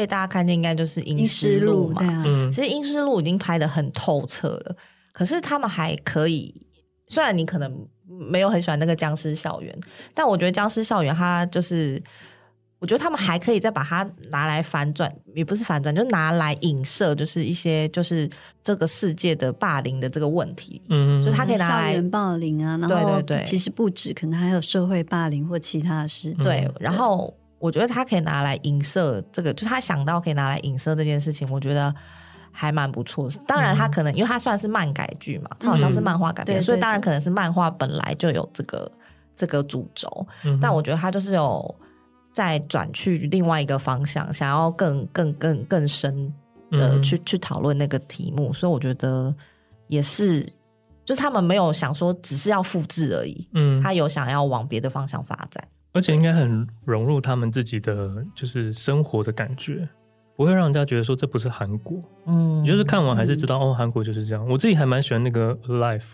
[0.00, 4.74] 被大家看见应该就是《阴尸路》嘛，嗯，其实《阴尸路》已经拍的很透彻了，
[5.12, 6.54] 可是他们还可以。
[7.06, 9.78] 虽然你可能没有很喜欢那个僵尸校园，
[10.14, 12.02] 但我觉得僵尸校园它就是
[12.78, 18.26] 我觉得他们还可以再把它拿来反转，也不是反转，就拿来影射，就是一些就是
[18.62, 20.80] 这个世界的霸凌的这个问题。
[20.88, 26.44] 嗯，就他可以拿来校园暴凌啊，然后对对对，其实不止，可能还有社会霸凌或其他的事情。
[26.44, 31.94] 对，然后我觉得他可以拿来影射这个，就是他想到可以拿来影射这件事情，我觉得
[32.50, 33.28] 还蛮不错。
[33.46, 38.90] 当然，他可能因为他算是漫改剧嘛，他好像是漫画改编，嗯，所以当然可能是漫画本来就有这个
[39.36, 41.72] 这个主轴，嗯，但我觉得他就是有。
[42.32, 46.32] 再转去另外一个方向，想要更更更更深
[46.70, 49.34] 的去、嗯、去讨论那个题目，所以我觉得
[49.88, 50.40] 也是，
[51.04, 55.62] 就是他们没有想说只是要复制而已，嗯，他有想要往别的方向发展，
[55.92, 59.88] 而且应该很融入他们自己的就是生活的感觉，
[60.36, 64.46] 不会让人家觉得说这不是韩国，嗯，你就是看完还是知道、嗯、哦，韩国就是这样。
[64.48, 66.12] 我自己还蛮喜欢那个 Life，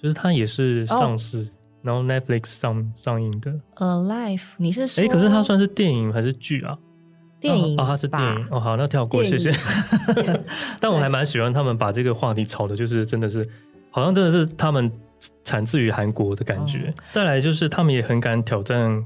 [0.00, 1.42] 就是它也是上市。
[1.42, 1.48] 哦
[1.82, 5.04] 然后 Netflix 上上映的《Alive》，你是说？
[5.04, 6.76] 哎，可是它算是电影还是剧啊？
[7.38, 8.58] 电影哦，它是电影哦。
[8.58, 9.52] 好，那跳过，谢谢。
[10.80, 13.48] 但我还蛮喜欢他们把这个话题炒的，就是真的是，
[13.88, 14.90] 好像真的是他们
[15.44, 16.88] 产自于韩国的感觉。
[16.88, 16.94] 哦。
[17.12, 19.04] 再来就是他们也很敢挑战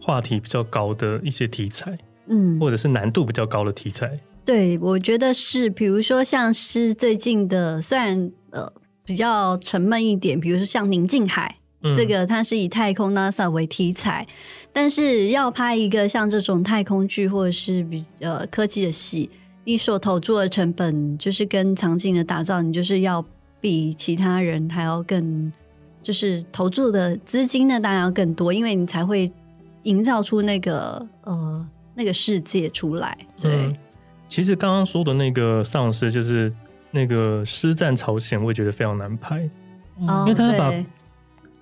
[0.00, 1.96] 话题比较高的一些题材，
[2.26, 4.18] 嗯，或者是难度比较高的题材。
[4.44, 8.72] 对，我觉得是，比如说像是最近的，虽然呃
[9.04, 11.56] 比较沉闷一点，比如说像《宁静海》。
[11.94, 14.26] 这个它是以太空 NASA 为题材，
[14.72, 19.30] 但是要拍一个像这种太空剧或者是比呃科技的戏，
[19.62, 23.24] 你所投注的成本就是跟场景的打造，你就是要
[23.60, 25.52] 比其他人还要更，
[26.02, 29.32] 就是投注的资金呢当然要更多，因为你才会
[29.82, 33.16] 营造出那个呃那个世界出来。
[33.40, 33.76] 对，嗯、
[34.28, 36.52] 其实刚刚说的那个丧尸就是
[36.90, 39.48] 那个师战朝鲜，我也觉得非常难拍，
[40.00, 40.72] 嗯、因为他把。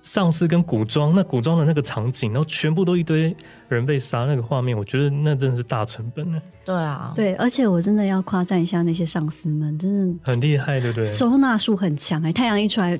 [0.07, 3.35] 丧尸跟古装，那古装的那个场景，然后全部都一堆
[3.67, 6.39] 人被杀，那个画面，我觉得那真的是大成本呢。
[6.63, 11.05] 对啊，对，而且我真的要夸赞一下那些丧尸们，真的很厉害，对不对？
[11.05, 12.97] 收纳术很强哎，太阳一出来，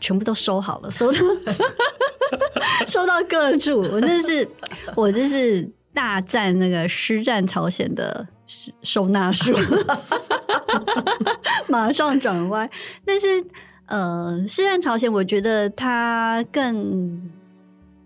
[0.00, 1.18] 全部都收好了，收到
[2.88, 3.78] 收到各处。
[3.78, 4.48] 我真是，
[4.96, 8.26] 我真是大赞那个师战朝鲜的
[8.82, 9.56] 收纳术，
[11.68, 12.68] 马上转弯，
[13.06, 13.26] 但是。
[13.92, 17.30] 呃，尸战朝鲜，我觉得它更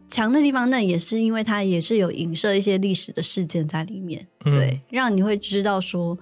[0.09, 6.19] 强的地方，那也是因为它也是有影射一些历史的事件在里面，嗯、对，让你会知道说，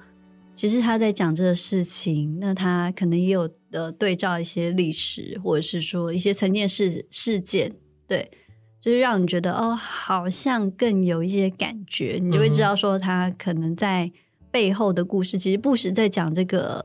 [0.55, 7.73] 其实他在讲这个事情，那他可能也有的对照一些历史，或者是说一些曾经事事件，
[8.07, 8.31] 对，
[8.79, 14.13] 就是让你觉得哦，好像更有一些感觉，你就会知道说他可能在
[14.51, 16.85] 背后的故事，其实不时在讲这个。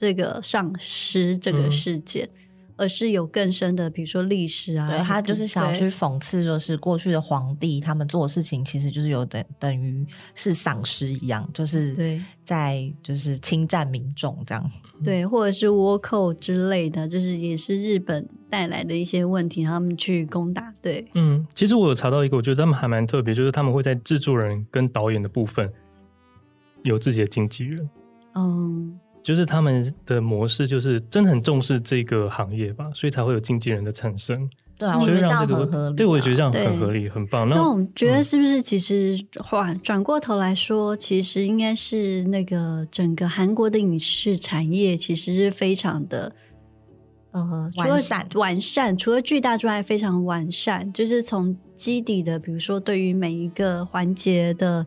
[0.00, 4.88] 这个丧尸这个事件，嗯，而是有更深的，比如说历史啊。
[4.88, 14.70] 对，他就是想要去讽刺，就是过去的皇帝他们做的事情，其实就是有等等于是丧尸一样，就是在就是侵占民众这样。
[15.04, 20.72] 对，或者是倭寇之类的，就是也是日本带来的一些问题，他们去攻打。
[20.80, 25.70] 对，嗯，其实我有查到一个，我觉得他们还蛮特别，就是他们会在制作人跟导演的部分
[26.84, 27.90] 有自己的经纪人。
[28.34, 28.98] 嗯。
[29.22, 34.48] 就是他们的模式，就是真的很重视这个行业吧，所以才会有经纪人的产生。
[34.78, 35.96] 对啊，我觉得这样很合理。
[35.96, 37.46] 对，我也觉得这样很合理，很棒。
[37.48, 39.18] 那我觉得是不是其实
[39.50, 46.32] 转转过头来说，其实应该是那个整个韩国的影视产业其实是非常的
[47.32, 54.86] 呃完善完善，除了巨大之外非常完善，就是从基底的，比如说对于每一个环节的。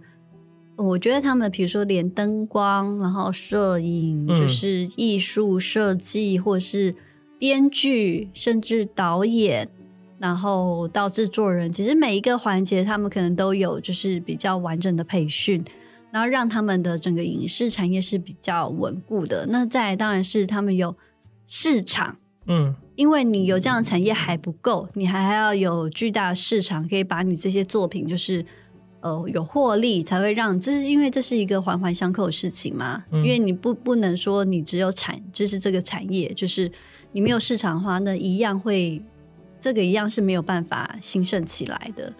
[0.75, 6.95] 我觉得他们，比如说连灯光，然后摄影，就是艺术设计，或是
[7.37, 9.69] 编剧，甚至导演，
[10.17, 15.63] 然后到制作人，其实每一个环节，他们可能都有就是比较完整的培训，
[16.11, 19.45] 然后让他们的整个影视产业是比较稳固的。
[19.49, 20.95] 那再来当然是他们有
[21.45, 22.17] 市场，
[22.47, 28.43] 嗯，因为你有这样的产业还不够，你还还要有巨大的市场，可以把你这些作品就是。
[29.03, 33.03] 呃，有获利才会让，这是因为这是一个环环相扣的事情嘛。
[33.11, 36.71] 嗯、因为你不不能说你只有产，就是这个产业，就是
[37.11, 39.01] 你没有市场的话，那一样会，
[39.59, 42.13] 这个一样是没有办法兴盛起来的。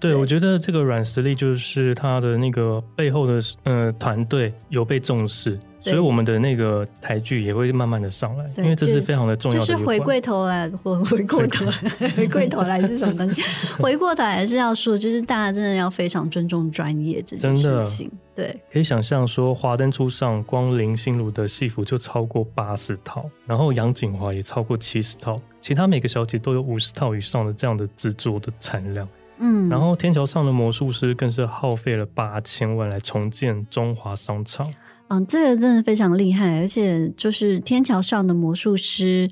[0.00, 5.56] 对，对我觉得这个软实力就是它的那个背后的呃团队有被重视。
[5.84, 9.66] 所以我们的那个台剧也会慢慢的上来，因为这是非常的重要的。
[9.66, 11.72] 就是回过头来，回回过头来，
[12.16, 13.42] 回过头来是什么东西？
[13.78, 18.10] 回过头来还是要说，就是大家真的要非常尊重专业这件事情。
[18.34, 29.08] 对，可以想象说，华灯初上，光林心如的戏服就超过八十套，然后杨景华也超过七十套，其他每个小姐都有五十套以上的这样的制作的产量。
[29.38, 34.72] 嗯，然后《天桥上的魔术师》更是耗费了八千万来重建中华商场。
[35.14, 39.28] 嗯，这个真的非常厉害，而且就是《天桥上的魔术师》，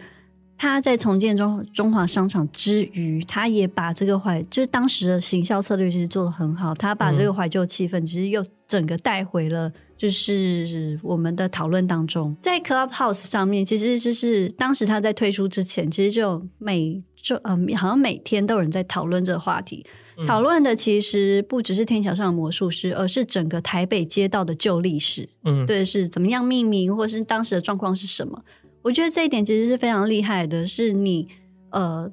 [0.57, 19.85] 他在重建中中华商场之余，他也把这个怀，就是当时的行销策略其实做的很好，他把这个怀旧气氛其实又整个带回了，就是我们的讨论当中，在 Clubhouse 上面，其实就是当时他在推出之前，其实就每就嗯，好像每天都有人在讨论这个话题。
[20.27, 25.29] 讨论的其实不只是天桥上的魔术师，而是整个台北街道的旧历史。
[25.45, 28.43] 嗯，对，是怎么样命名，或是当时的状况是什么？
[28.83, 30.67] 我觉得这一点其实是非常厉害的。
[30.67, 31.29] 是你
[31.71, 32.11] 呃，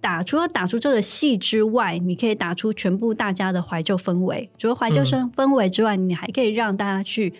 [0.00, 4.48] 打除了打出这个戏之外，你可以打出全部大家的怀旧氛围。
[4.58, 7.32] 除了怀旧生氛围之外，嗯，你还可以让大家去。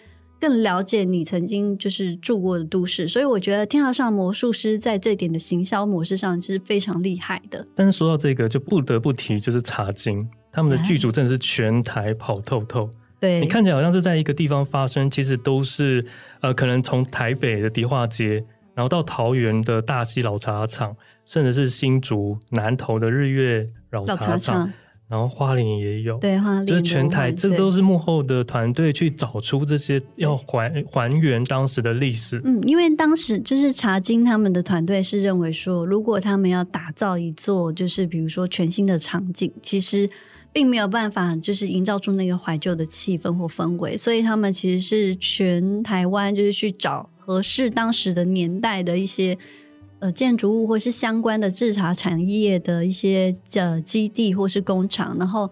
[0.43, 7.65] 更了解你曾经就是住过的都市，所以我觉得《天桥上魔术师》在这点的行销模式上是非常厉害的。
[7.77, 12.91] 但是说到这个，就不得不提就是茶经，他们的剧组真的是全台跑透透。
[13.21, 16.05] 对，你看起来好像是在一个地方发生，其实都是
[16.41, 24.73] 呃，可能从台北的迪化街，然后到桃园的大溪老茶厂，甚至是新竹南投的日月老茶厂。
[25.13, 32.41] 然后花莲也有，对，花莲就是全台，这个都是幕后的团队去找出这些要还还原当时的历史。
[32.47, 40.09] 嗯，因为当时就是查金他们的团队是认为说，如果他们要打造一座就是比如说全新的场景，其实
[40.51, 49.37] 并没有办法就是营造出那个怀旧的气氛或氛围，所以他们其实是全台湾就是去找合适当时的年代的一些。
[50.03, 55.49] 呃，建筑物或是相关的制茶产业的一些呃基地或是工厂，然后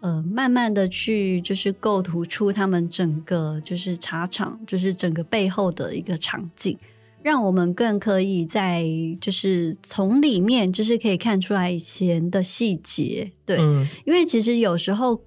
[0.00, 6.78] 呃，慢慢的去就是构图出他们整个就是茶厂，就是整个背后的一个场景，
[7.22, 8.82] 让我们更可以在
[9.20, 15.20] 就是从里面就是可以看出来以前的细节，对，嗯、因为其实有时候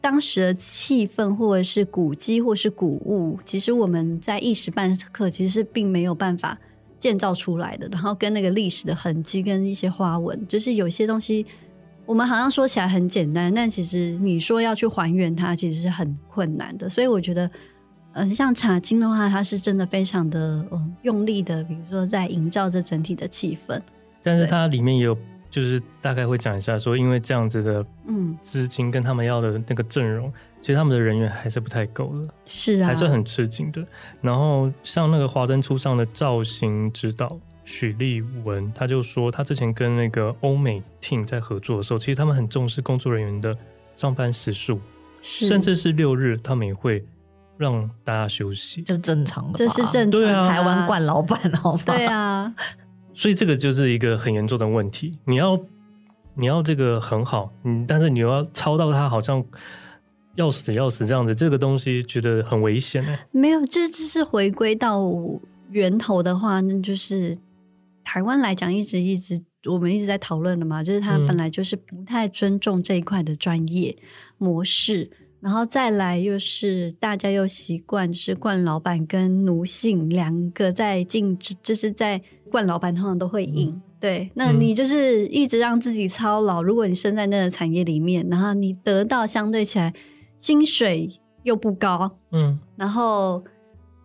[0.00, 6.56] 当时的气氛或者是古迹或是古物，其实我们在一时半刻其实是并没有办法。
[7.00, 11.44] 建造出来的，然后跟那个历史的痕迹跟一些花纹，就是有些东西，
[12.04, 16.88] 我们好像说起来很简单，但其实你说要去还原它，其实是很困难的。
[16.88, 17.46] 所以我觉得，
[18.12, 23.80] 嗯、呃，像茶金的话，它是真的非常的、呃、用力的，比如说在营造这整体的气氛。
[24.22, 25.16] 但是它里面也有，
[25.48, 30.30] 就是大概会讲一下说，因为这样子的嗯资金跟他们要的那个阵容。
[30.60, 33.82] 其实他们的人员还是不太够的，是啊，还是很吃紧的。
[34.20, 43.56] 然后像那个华灯初上的造型指导许立文，他就说他之前跟那个欧美 team 在合作的时候，其实他们很重视工作人员的
[43.96, 44.78] 上班时数，
[45.22, 47.02] 甚至是六日他们也会
[47.56, 50.18] 让大家休息，就正常的，这是正常的。
[50.18, 51.82] 对啊，台湾惯老板好吗？
[51.86, 52.54] 对啊，
[53.14, 55.12] 所以这个就是一个很严重的问题。
[55.24, 55.58] 你要
[56.34, 59.42] 你要这个很好，嗯，但是你又要操到他好像。
[60.36, 63.26] 要死要死这样子，这个东西觉得很危险哎。
[63.32, 65.04] 没有，这只是回归到
[65.70, 67.36] 源头的话，那就是
[68.04, 73.94] 台湾来讲，一直一直我们一直在讨论的嘛，就是他本来就是不太尊重这一块的专业
[74.38, 83.68] 模式，嗯、然后再来又是大家又习惯就是惯老板跟奴性两个在竞争，就是在惯老板通常都会赢。
[83.68, 89.92] 嗯、对，那你就是一直让自己操劳，如果你身在那个产业里面，然后你得到相对起来。
[90.40, 93.44] 薪水又不高，嗯，然后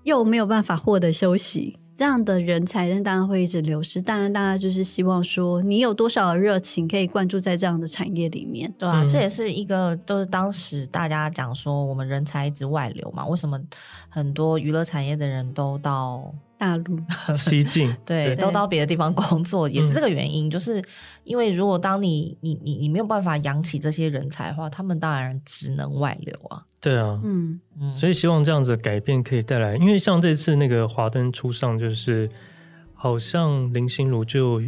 [0.04, 4.02] 又没有办法获得休息，这样的人才，那当然会一直流失。
[4.02, 13.60] 当然，大家就是希望说，你有多少的热情可以灌注在这样的产业里面，对啊，嗯、这也是一个，都是当时大家讲说，我们人才一直外流嘛，为什么
[14.10, 17.00] 很多娱乐产业的人都到大陆。
[17.36, 20.84] 西进， 对，都到别的地方工作，也是这个原因，嗯、就是
[21.24, 26.64] 因为如果当你你你你没有办法养起这些人才的话，他们当然只能外流啊。
[26.80, 27.60] 对啊，嗯。
[27.80, 32.30] 嗯，所以希望这样子的改变可以带来，因为像这次那个华灯初上，就是
[32.94, 34.62] 好像林心如就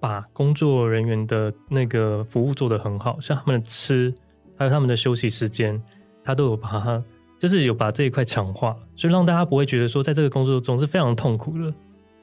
[0.00, 4.14] 把工作人员的那个服务做得很好，像他们的吃
[4.56, 5.82] 还有他们的休息时间，
[6.22, 7.02] 他都有把它。
[7.44, 11.74] 就是有把这一块强化，所以让大家不会觉得说，在这个工作中是非常痛苦的。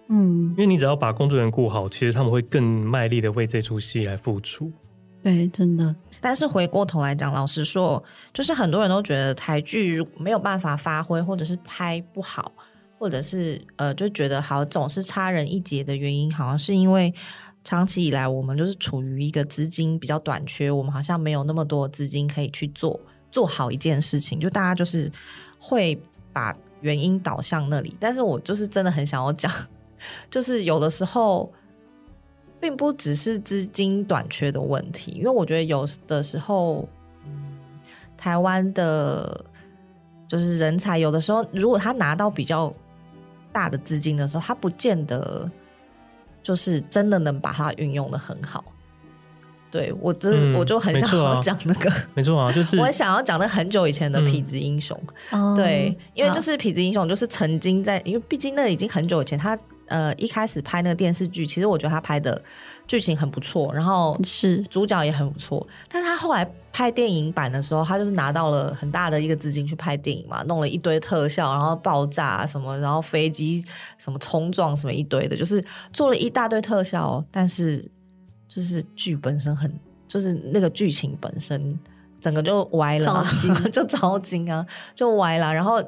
[0.07, 4.71] 嗯，因为你只要把工作人员顾好，其实他们会更卖力的为这出戏来付出。
[5.21, 5.95] 对，真的。
[6.19, 8.03] 但是回过头来讲，老实说，
[8.33, 12.51] 就是很多人都觉得台剧没有办法发挥，或者是拍不好，
[12.97, 17.13] 或者是呃，就觉得好总是差人一截的原因，好像是因为
[17.63, 22.99] 长期以来我们就是处于一个资金比较短缺，我们好像没有那么多资金可以去做。
[23.31, 25.11] 做好一件事情，就大家就是
[25.59, 25.99] 会
[26.33, 29.51] 把原因导向那里，但是我就是真的很想要讲，
[30.29, 31.51] 就是有的时候
[32.59, 36.87] 并不只是资金短缺的问题，因为我觉得有的时候，
[38.17, 39.45] 台湾的，
[40.27, 42.73] 就是人才，有的时候如果他拿到比较
[43.51, 45.49] 大的资金的时候，他不见得
[46.43, 48.63] 就是真的能把它运用的很好。
[49.71, 54.99] 对我这，嗯、我就很想要讲那个，没错啊，啊，就是我想要讲那很久以前的痞子英雄，
[55.31, 59.57] 嗯、对，因为就是痞子英雄，就是曾经在，因为毕竟那已经很久以前，他
[59.87, 62.41] 呃一开始拍那个电视剧，其实我觉得他拍的
[62.85, 73.63] 剧情很不错，然后是主角也很不错，但是他后来拍电影版的时候，他就是拿到了很大的一个资金去拍电影嘛，弄了一堆特效，然后爆炸什么，然后飞机
[73.97, 75.63] 什么冲撞什么一堆的，就是
[75.93, 77.89] 做了一大堆特效，但是。
[78.53, 79.73] 就是剧本身很，
[80.09, 81.79] 就是那个剧情本身
[82.19, 83.25] 整个就歪了，
[83.71, 85.53] 就糟心啊，就歪了。
[85.53, 85.81] 然后，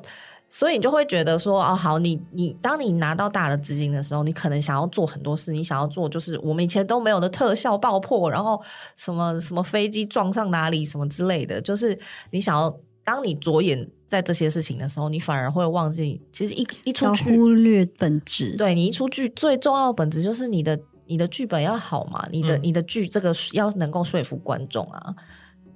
[0.47, 8.57] 所以你就会觉得说，哦，好，你你当你拿到大的资金的时候，你可能想要做很多事，你想要做就是我们以前都没有的特效爆破，然后
[8.95, 11.99] 什么什么飞机撞上哪里什么之类的，就是
[12.31, 18.55] 你想要，当你着眼在这些事情的时候，你反而会忘记，其实一一出去忽略本质。
[18.55, 20.79] 对，你一出剧最重要的本质就是你的。
[21.05, 22.27] 你的剧本要好嘛？
[22.31, 25.15] 你的、嗯、你的剧这个要能够说服观众啊。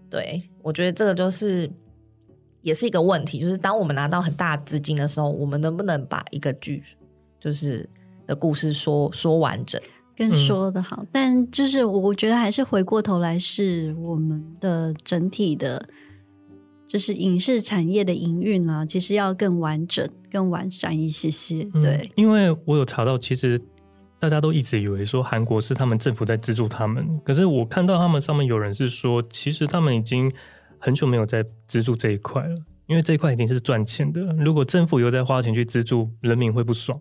[0.09, 1.69] 对，我觉得这个就是
[2.61, 6.81] 也是一个问题，就是当我们拿到很大资金的时候，我们能不能把一个剧
[7.41, 7.87] 就是
[8.25, 9.81] 的故事说说完整，
[10.15, 11.01] 更说的好？
[11.01, 15.85] 嗯、但就是我觉得还是回过头来是我们的整体的，
[16.87, 21.65] 就是影视产业的营运啊，其实要更完整、更完善一些些。
[21.73, 23.61] 对，嗯、因为我有查到，其实。
[24.19, 30.31] 大家都一直以为说韩国是他们政府在资助他们，可是我看到他们上面有人是说，其实他们已经
[30.79, 32.55] 很久没有在资助这一块了，
[32.87, 34.21] 因为这一块一定是赚钱的。
[34.39, 36.99] 如果政府又在花钱去资助，人民会不爽，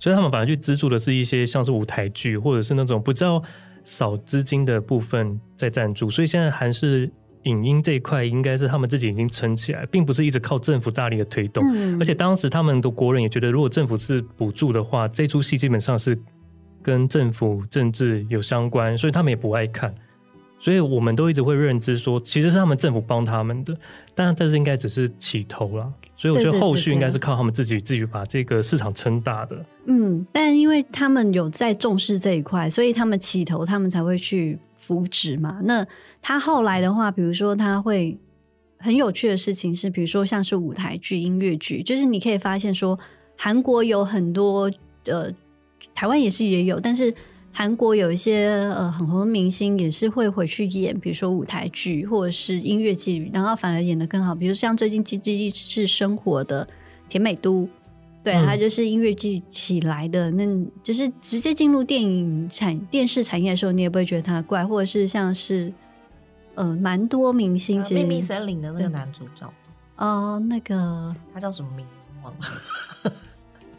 [0.00, 3.40] 所以他们反而去资助的是一些像是舞台剧或者是那种不知道
[3.84, 6.10] 少资金的部分在赞助。
[6.10, 7.08] 所以现在韩式
[7.44, 11.64] 影音这一块应该是他们自己已经撑起来，并不是一直靠政府大力的推动。
[11.72, 16.18] 嗯、而且当时他们的国人也觉得，如果政府是补助的话，这出戏基本上是。
[16.82, 19.94] 跟政府政治有相关，所以他们也不爱看，
[20.58, 23.76] 所以我们都一直会认知说，其实是他们政府帮他们的，
[24.14, 29.64] 但但是应该只是起头了，所以我觉得后续应该是靠他们自己自己把这个市场撑大的。
[29.86, 35.60] 嗯，但因为他们有在重视这一块，所以他们起头，他们才会去扶植嘛。
[35.62, 35.86] 那
[36.20, 38.18] 他后来的话，比如说他会
[38.78, 42.98] 很有趣的事情是，比如说像是舞台剧、音乐剧，就是你可以发现说，
[43.36, 44.70] 韩国有很多
[45.04, 45.32] 呃。
[45.98, 47.12] 台湾也是也有，但是
[47.50, 54.32] 韩国有一些呃很红的明星也是会回去演，比如说舞台剧或者是音乐剧，然后反而演的更好。
[54.32, 56.68] 比如像最近《机智医治生活》的
[57.08, 57.68] 甜美都，
[58.22, 60.46] 对，他就是音乐剧起来的，那
[60.84, 65.72] 就是直接进入电影产电视产业的时候，你也不会觉得他怪，或者是像是
[66.54, 69.52] 呃蛮多明星，其实《秘密森林》的那个男主角，
[69.96, 71.84] 哦，那个他叫什么名
[72.22, 72.38] 忘了。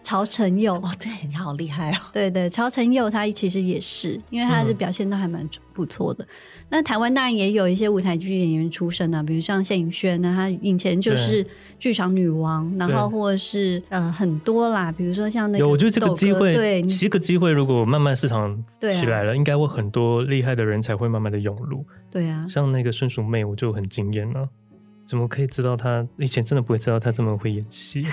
[0.09, 1.97] 曹承佑哦，对，你好厉害哦！
[2.11, 6.23] 对对，曹承佑他其实也是，因为他的表现都还蛮不错的。
[6.23, 6.27] 嗯、
[6.69, 11.45] 那台湾当然也有一些舞台剧演员出身啊，比如像谢盈萱，那他以前就是
[11.77, 21.85] 剧场女王，然后或者是呃很多啦，比如说像那个，有我觉得这个机会，对，这个机会如果慢慢市场起来了，啊、应该会很多厉害的人才会慢慢的涌入。
[22.09, 24.49] 对啊，像那个孙淑媚，我就很惊艳了。
[25.09, 28.05] 怎么可以知道他以前真的不会知道他这么会演戏？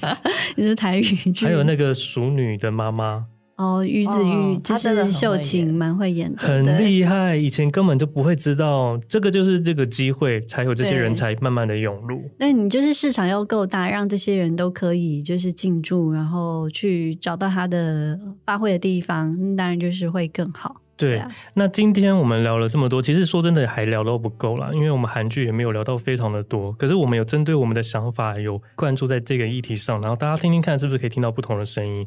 [0.56, 3.26] 你是台语剧，还有那个熟女的妈妈
[3.56, 7.36] 哦，于子玉，她真的秀琴蛮会演的，很厉害。
[7.36, 12.22] 以前根本就不会知道，这个就是这个机会，才有这些人才慢慢的涌入。
[12.38, 20.80] 那你就是市场要够大，让这些人都可以就是进驻，然后去找到他的发挥的地方，当然就是会更好。
[20.98, 26.72] 对，啊、那今天我们聊了这么多，其实说真的还聊到不够啦，因为我们韩剧也没有聊到非常的多。
[26.72, 32.04] 可是我们有针对我们的想法有关注在这个议题上，然后大家听听看是不是可以听到不同的声音。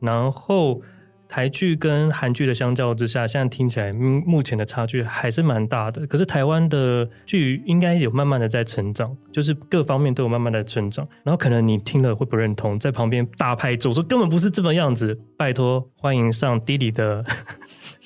[0.00, 0.82] 然后
[1.28, 6.06] 台剧跟韩剧的相较之下，现在听起来目前的差距还是蛮大的。
[6.06, 11.08] 可是台湾的剧应该有慢慢的在成长，就是各方面都有慢慢的成长。
[11.24, 15.18] 然后可能你听了会不认同，在旁边大拍桌说根本不是这么样子。
[15.38, 17.24] 拜托，欢迎上 Didi 的。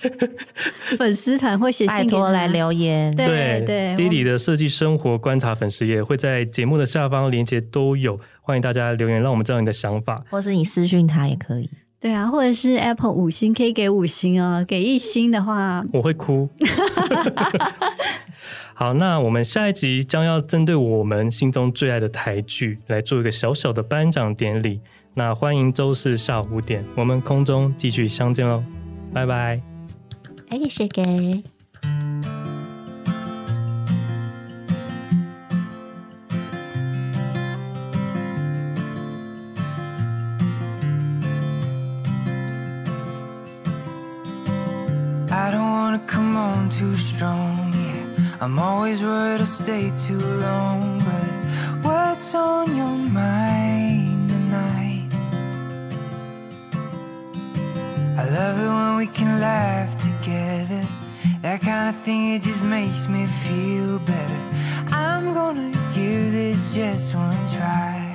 [0.97, 3.15] 粉丝团会写信，拜托来留言。
[3.15, 11.69] 对对，Didi 的设计生活观察粉丝页会在节目的下方链接都有，欢迎大家留言，让我们知道你的想法，或是你私讯他也可以。
[12.01, 16.49] 对啊，或者是 Apple 五星可以给五星哦，给一星的话我会哭。
[18.73, 24.81] 好，那我们下一集将要针对我们心中最爱的台剧来做一个小小的颁奖典礼。
[25.13, 28.65] 那欢迎周四下午五点，我们空中继续相见喽，
[29.13, 31.43] 拜拜。알겠어, 게.
[46.11, 47.73] come on too strong.
[47.73, 50.99] Yeah, I'm always worried I'll stay too long.
[50.99, 53.80] But what's on your mind?
[58.21, 60.87] I love it when we can laugh together.
[61.41, 64.41] That kind of thing, it just makes me feel better.
[64.89, 68.15] I'm gonna give this just one try.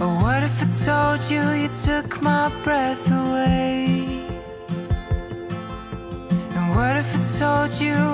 [0.00, 4.26] Or what if I told you you took my breath away?
[6.56, 8.07] And what if I told you